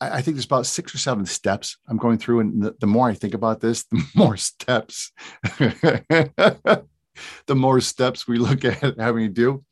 I 0.00 0.22
think 0.22 0.36
there's 0.36 0.44
about 0.44 0.66
six 0.66 0.94
or 0.94 0.98
seven 0.98 1.24
steps 1.24 1.78
I'm 1.88 1.96
going 1.96 2.18
through. 2.18 2.40
And 2.40 2.62
the, 2.62 2.74
the 2.80 2.86
more 2.86 3.08
I 3.08 3.14
think 3.14 3.34
about 3.34 3.60
this, 3.60 3.84
the 3.90 4.04
more 4.14 4.36
steps, 4.36 5.12
the 7.46 7.54
more 7.54 7.80
steps 7.80 8.26
we 8.26 8.38
look 8.38 8.64
at 8.64 8.80
having 8.98 9.26
to 9.26 9.32
do. 9.32 9.64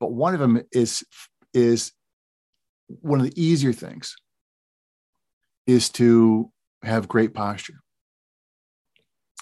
But 0.00 0.12
one 0.12 0.34
of 0.34 0.40
them 0.40 0.62
is, 0.72 1.04
is 1.52 1.92
one 2.88 3.20
of 3.20 3.26
the 3.26 3.42
easier 3.42 3.72
things 3.72 4.16
is 5.66 5.88
to 5.90 6.50
have 6.82 7.08
great 7.08 7.32
posture. 7.32 7.80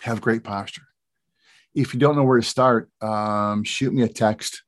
Have 0.03 0.21
great 0.21 0.45
posture. 0.45 0.83
If 1.75 1.95
you 1.95 2.01
don't 2.01 2.16
know 2.16 2.25
where 2.25 2.40
to 2.40 2.47
start, 2.47 2.90
um, 3.01 3.64
shoot 3.64 3.92
me 3.92 4.03
a 4.03 4.09
text 4.09 4.62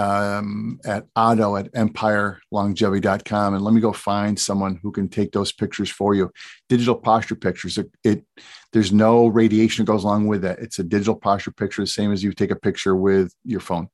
um, 0.00 0.80
at 0.84 1.06
otto 1.14 1.56
at 1.56 1.72
empirelongevity.com 1.72 3.54
and 3.54 3.64
let 3.64 3.74
me 3.74 3.80
go 3.80 3.92
find 3.92 4.38
someone 4.38 4.78
who 4.82 4.90
can 4.90 5.08
take 5.08 5.32
those 5.32 5.52
pictures 5.52 5.90
for 5.90 6.14
you. 6.14 6.30
Digital 6.68 6.94
posture 6.94 7.36
pictures. 7.36 7.76
It, 7.76 7.90
it 8.02 8.24
there's 8.72 8.92
no 8.92 9.26
radiation 9.26 9.84
that 9.84 9.92
goes 9.92 10.04
along 10.04 10.26
with 10.26 10.42
that. 10.42 10.58
It's 10.60 10.78
a 10.78 10.84
digital 10.84 11.16
posture 11.16 11.50
picture, 11.50 11.82
the 11.82 11.86
same 11.86 12.12
as 12.12 12.22
you 12.22 12.32
take 12.32 12.50
a 12.50 12.56
picture 12.56 12.96
with 12.96 13.34
your 13.44 13.60
phone 13.60 13.88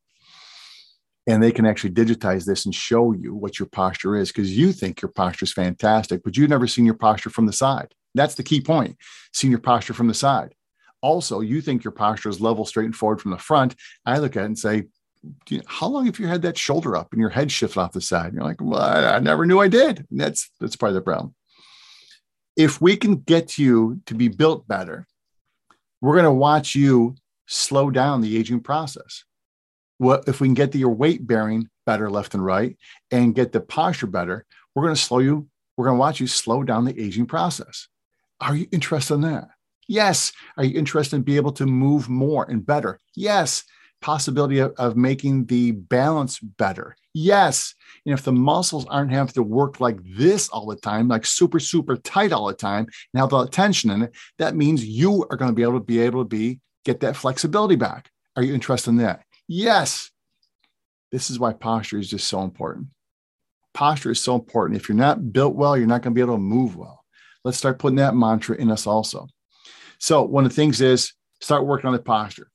and 1.27 1.42
they 1.42 1.51
can 1.51 1.66
actually 1.66 1.90
digitize 1.90 2.47
this 2.47 2.66
and 2.66 2.75
show 2.75 3.12
you 3.12 3.35
what 3.35 3.59
your 3.59 3.69
posture 3.69 4.16
is 4.16 4.31
because 4.31 4.57
you 4.57 4.73
think 4.73 5.03
your 5.03 5.11
posture 5.11 5.45
is 5.45 5.53
fantastic, 5.53 6.23
but 6.23 6.37
you've 6.37 6.51
never 6.51 6.69
seen 6.69 6.87
your 6.87 6.95
posture 6.95 7.31
from 7.31 7.47
the 7.47 7.53
side. 7.53 7.92
That's 8.14 8.37
the 8.37 8.45
key 8.45 8.61
point 8.61 8.97
seeing 9.33 9.51
your 9.51 9.61
posture 9.61 9.92
from 9.92 10.07
the 10.07 10.14
side. 10.14 10.55
Also, 11.03 11.40
you 11.40 11.61
think 11.61 11.85
your 11.85 11.92
posture 11.92 12.29
is 12.29 12.40
level, 12.40 12.64
straight, 12.64 12.87
and 12.87 12.97
forward 12.97 13.21
from 13.21 13.33
the 13.33 13.38
front. 13.38 13.75
I 14.05 14.19
look 14.19 14.37
at 14.37 14.42
it 14.42 14.47
and 14.47 14.59
say, 14.59 14.85
you 15.49 15.62
How 15.67 15.89
long 15.89 16.07
have 16.07 16.19
you 16.19 16.27
had 16.27 16.43
that 16.43 16.59
shoulder 16.59 16.97
up 16.97 17.12
and 17.12 17.21
your 17.21 17.31
head 17.31 17.51
shifted 17.51 17.81
off 17.81 17.93
the 17.93 18.01
side? 18.01 18.27
And 18.27 18.35
you're 18.35 18.45
like, 18.45 18.61
Well, 18.61 18.81
I, 18.81 19.17
I 19.17 19.19
never 19.19 19.47
knew 19.47 19.61
I 19.61 19.69
did. 19.69 20.07
And 20.11 20.21
that's 20.21 20.51
that's 20.61 20.77
part 20.77 20.91
of 20.91 20.95
the 20.95 21.01
problem. 21.03 21.35
If 22.57 22.81
we 22.81 22.97
can 22.97 23.17
get 23.17 23.59
you 23.59 24.01
to 24.07 24.15
be 24.15 24.29
built 24.29 24.67
better, 24.67 25.07
we're 26.01 26.15
going 26.15 26.25
to 26.25 26.33
watch 26.33 26.75
you 26.75 27.17
slow 27.47 27.91
down 27.91 28.23
the 28.23 28.37
aging 28.37 28.61
process 28.61 29.25
what 29.99 30.25
if 30.27 30.41
we 30.41 30.49
can 30.49 30.55
get 30.55 30.73
the, 30.73 30.79
your 30.79 30.95
weight 30.95 31.27
bearing 31.27 31.69
better 31.85 32.11
left 32.11 32.35
and 32.35 32.45
right 32.45 32.77
and 33.11 33.35
get 33.35 33.53
the 33.53 33.61
posture 33.61 34.07
better, 34.07 34.45
we're 34.75 34.83
going 34.83 34.95
to 34.95 35.01
slow 35.01 35.19
you, 35.19 35.49
we're 35.77 35.87
going 35.87 35.97
to 35.97 36.01
watch 36.01 36.21
you 36.21 36.27
slow 36.27 36.62
down 36.62 36.85
the 36.85 37.01
aging 37.01 37.27
process. 37.27 37.89
Are 38.41 38.57
you 38.57 38.67
interested 38.73 39.15
in 39.15 39.21
that? 39.23 39.49
Yes. 39.89 40.33
Are 40.57 40.65
you 40.65 40.79
interested 40.79 41.17
in 41.17 41.23
being 41.23 41.37
able 41.37 41.53
to 41.53 41.67
move 41.67 42.09
more 42.09 42.45
and 42.45 42.65
better? 42.65 42.99
Yes. 43.15 43.65
Possibility 44.07 44.61
of, 44.61 44.73
of 44.79 44.97
making 44.97 45.47
the 45.47 45.73
balance 45.73 46.38
better? 46.38 46.95
Yes. 47.12 47.75
And 48.05 48.14
if 48.14 48.23
the 48.23 48.31
muscles 48.31 48.87
aren't 48.88 49.11
having 49.11 49.33
to 49.33 49.42
work 49.42 49.81
like 49.81 49.99
this 50.05 50.49
all 50.49 50.66
the 50.66 50.77
time, 50.77 51.09
like 51.09 51.27
super, 51.27 51.59
super 51.59 51.97
tight 51.97 52.31
all 52.31 52.47
the 52.47 52.55
time, 52.55 52.87
and 53.12 53.21
have 53.21 53.31
the 53.31 53.49
tension 53.49 53.90
in 53.90 54.03
it, 54.03 54.14
that 54.38 54.55
means 54.55 54.87
you 54.87 55.27
are 55.29 55.37
going 55.37 55.51
to 55.51 55.55
be 55.57 55.64
able 55.64 55.81
to 55.81 55.85
be 55.85 55.99
able 55.99 56.23
to 56.23 56.29
be 56.29 56.61
get 56.85 57.01
that 57.01 57.16
flexibility 57.16 57.75
back. 57.75 58.09
Are 58.37 58.45
you 58.45 58.55
interested 58.55 58.90
in 58.90 58.99
that? 58.99 59.25
Yes. 59.49 60.12
This 61.11 61.29
is 61.29 61.40
why 61.40 61.55
posture 61.55 61.99
is 61.99 62.09
just 62.09 62.29
so 62.29 62.42
important. 62.42 62.87
Posture 63.75 64.12
is 64.12 64.23
so 64.23 64.37
important. 64.37 64.81
If 64.81 64.88
you're 64.88 64.95
not 64.95 65.33
built 65.33 65.57
well, 65.57 65.77
you're 65.77 65.88
not 65.88 66.03
going 66.03 66.14
to 66.14 66.16
be 66.16 66.21
able 66.21 66.37
to 66.37 66.40
move 66.40 66.77
well. 66.77 67.05
Let's 67.42 67.59
start 67.59 67.81
putting 67.81 67.97
that 67.97 68.14
mantra 68.14 68.55
in 68.55 68.71
us 68.71 68.87
also. 68.87 69.27
So 69.99 70.23
one 70.23 70.45
of 70.45 70.53
the 70.53 70.55
things 70.55 70.81
is 70.81 71.12
start 71.40 71.66
working 71.66 71.88
on 71.88 71.92
the 71.92 71.99
posture. 71.99 72.53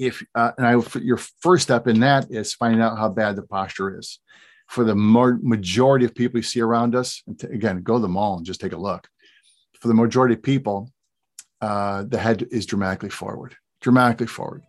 If 0.00 0.24
uh, 0.34 0.52
and 0.56 0.66
I, 0.66 0.98
your 0.98 1.18
first 1.18 1.62
step 1.62 1.86
in 1.86 2.00
that 2.00 2.30
is 2.30 2.54
finding 2.54 2.80
out 2.80 2.98
how 2.98 3.08
bad 3.08 3.36
the 3.36 3.42
posture 3.42 3.98
is. 3.98 4.18
For 4.66 4.84
the 4.84 4.94
majority 4.94 6.04
of 6.04 6.14
people 6.14 6.38
you 6.38 6.42
see 6.42 6.60
around 6.60 6.94
us, 6.94 7.22
and 7.26 7.42
again, 7.44 7.82
go 7.82 7.96
to 7.96 8.02
the 8.02 8.08
mall 8.08 8.36
and 8.36 8.46
just 8.46 8.60
take 8.60 8.72
a 8.72 8.76
look. 8.76 9.08
For 9.80 9.88
the 9.88 9.94
majority 9.94 10.34
of 10.34 10.42
people, 10.42 10.92
uh, 11.60 12.04
the 12.04 12.18
head 12.18 12.46
is 12.52 12.66
dramatically 12.66 13.10
forward, 13.10 13.56
dramatically 13.80 14.28
forward. 14.28 14.62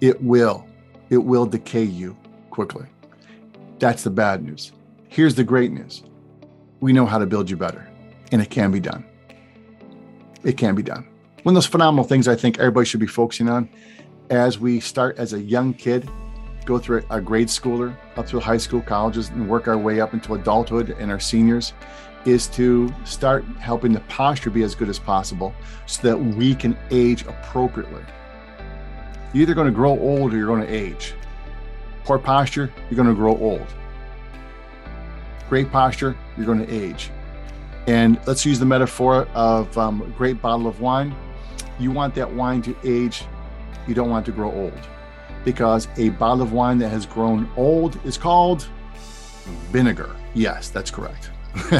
It 0.00 0.20
will, 0.20 0.66
it 1.10 1.18
will 1.18 1.46
decay 1.46 1.84
you 1.84 2.16
quickly. 2.50 2.86
That's 3.78 4.02
the 4.02 4.10
bad 4.10 4.42
news. 4.42 4.72
Here's 5.08 5.36
the 5.36 5.44
great 5.44 5.70
news 5.70 6.02
we 6.80 6.92
know 6.92 7.06
how 7.06 7.18
to 7.18 7.26
build 7.26 7.48
you 7.48 7.56
better, 7.56 7.88
and 8.32 8.42
it 8.42 8.50
can 8.50 8.72
be 8.72 8.80
done 8.80 9.04
it 10.44 10.56
can 10.56 10.74
be 10.74 10.82
done. 10.82 11.06
One 11.42 11.52
of 11.52 11.56
those 11.56 11.66
phenomenal 11.66 12.04
things 12.04 12.28
I 12.28 12.34
think 12.34 12.58
everybody 12.58 12.86
should 12.86 13.00
be 13.00 13.06
focusing 13.06 13.48
on 13.48 13.68
as 14.30 14.58
we 14.58 14.80
start 14.80 15.18
as 15.18 15.32
a 15.32 15.40
young 15.40 15.72
kid, 15.74 16.08
go 16.64 16.78
through 16.78 17.02
a 17.10 17.20
grade 17.20 17.48
schooler, 17.48 17.96
up 18.16 18.26
through 18.26 18.40
high 18.40 18.56
school, 18.58 18.82
colleges, 18.82 19.30
and 19.30 19.48
work 19.48 19.68
our 19.68 19.78
way 19.78 20.00
up 20.00 20.12
into 20.12 20.34
adulthood 20.34 20.90
and 20.98 21.10
our 21.10 21.20
seniors, 21.20 21.72
is 22.24 22.46
to 22.48 22.92
start 23.04 23.44
helping 23.58 23.92
the 23.92 24.00
posture 24.00 24.50
be 24.50 24.62
as 24.62 24.74
good 24.74 24.88
as 24.88 24.98
possible 24.98 25.54
so 25.86 26.02
that 26.02 26.18
we 26.18 26.54
can 26.54 26.76
age 26.90 27.22
appropriately. 27.26 28.02
You're 29.32 29.42
either 29.42 29.54
going 29.54 29.66
to 29.66 29.72
grow 29.72 29.98
old 29.98 30.32
or 30.32 30.36
you're 30.36 30.46
going 30.46 30.66
to 30.66 30.72
age. 30.72 31.14
Poor 32.04 32.18
posture, 32.18 32.72
you're 32.90 32.96
going 32.96 33.08
to 33.08 33.14
grow 33.14 33.36
old. 33.36 33.66
Great 35.48 35.70
posture, 35.70 36.16
you're 36.36 36.46
going 36.46 36.64
to 36.64 36.70
age. 36.70 37.10
And 37.86 38.20
let's 38.26 38.44
use 38.44 38.58
the 38.58 38.66
metaphor 38.66 39.26
of 39.34 39.76
um, 39.78 40.02
a 40.02 40.06
great 40.08 40.42
bottle 40.42 40.66
of 40.66 40.80
wine. 40.80 41.14
You 41.78 41.90
want 41.90 42.14
that 42.16 42.30
wine 42.30 42.60
to 42.62 42.76
age, 42.84 43.24
you 43.88 43.94
don't 43.94 44.10
want 44.10 44.26
to 44.26 44.32
grow 44.32 44.52
old. 44.52 44.78
Because 45.44 45.88
a 45.96 46.10
bottle 46.10 46.42
of 46.42 46.52
wine 46.52 46.78
that 46.78 46.90
has 46.90 47.06
grown 47.06 47.50
old 47.56 47.98
is 48.04 48.18
called 48.18 48.68
vinegar. 49.70 50.14
Yes, 50.34 50.68
that's 50.68 50.90
correct. 50.90 51.30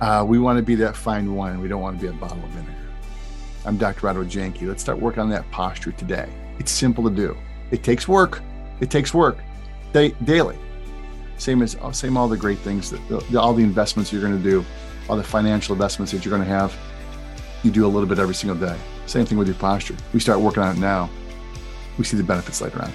uh, 0.00 0.24
we 0.26 0.38
want 0.38 0.56
to 0.56 0.62
be 0.62 0.76
that 0.76 0.96
fine 0.96 1.34
wine. 1.34 1.60
We 1.60 1.68
don't 1.68 1.82
want 1.82 1.98
to 1.98 2.02
be 2.02 2.08
a 2.08 2.12
bottle 2.18 2.42
of 2.42 2.50
vinegar. 2.50 2.72
I'm 3.64 3.76
Dr. 3.76 4.08
Otto 4.08 4.24
Janke. 4.24 4.68
Let's 4.68 4.82
start 4.82 4.98
working 4.98 5.20
on 5.20 5.30
that 5.30 5.50
posture 5.50 5.92
today. 5.92 6.28
It's 6.58 6.70
simple 6.70 7.04
to 7.04 7.10
do. 7.10 7.36
It 7.70 7.82
takes 7.82 8.06
work. 8.06 8.42
It 8.80 8.90
takes 8.90 9.12
work 9.12 9.38
da- 9.92 10.14
daily. 10.24 10.58
Same 11.38 11.62
as 11.62 11.76
uh, 11.76 11.90
same 11.90 12.16
all 12.16 12.28
the 12.28 12.36
great 12.36 12.58
things 12.58 12.90
that 12.90 13.00
the, 13.08 13.40
all 13.40 13.54
the 13.54 13.64
investments 13.64 14.12
you're 14.12 14.22
going 14.22 14.36
to 14.36 14.50
do, 14.50 14.64
all 15.08 15.16
the 15.16 15.24
financial 15.24 15.72
investments 15.72 16.12
that 16.12 16.24
you're 16.24 16.36
going 16.36 16.46
to 16.46 16.54
have. 16.54 16.76
You 17.62 17.70
do 17.70 17.86
a 17.86 17.88
little 17.88 18.08
bit 18.08 18.18
every 18.18 18.34
single 18.34 18.56
day. 18.56 18.76
Same 19.06 19.26
thing 19.26 19.38
with 19.38 19.48
your 19.48 19.56
posture. 19.56 19.96
We 20.12 20.20
start 20.20 20.40
working 20.40 20.62
on 20.62 20.76
it 20.76 20.80
now. 20.80 21.10
We 21.98 22.04
see 22.04 22.16
the 22.16 22.22
benefits 22.22 22.60
later 22.60 22.82
on. 22.82 22.92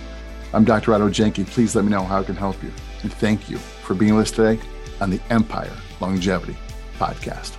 I'm 0.54 0.66
Dr. 0.66 0.94
Otto 0.94 1.10
Janke. 1.10 1.46
Please 1.46 1.76
let 1.76 1.86
me 1.86 1.92
know 1.92 2.04
how 2.04 2.20
I 2.20 2.24
can 2.24 2.36
help 2.36 2.62
you. 2.64 2.72
And 3.04 3.14
thank 3.14 3.50
you 3.50 3.58
for 3.58 3.94
being 3.94 4.16
with 4.16 4.28
us 4.28 4.32
today 4.32 4.60
on 5.00 5.10
the 5.10 5.22
Empire 5.30 5.76
Longevity 6.02 6.58
Podcast. 6.98 7.56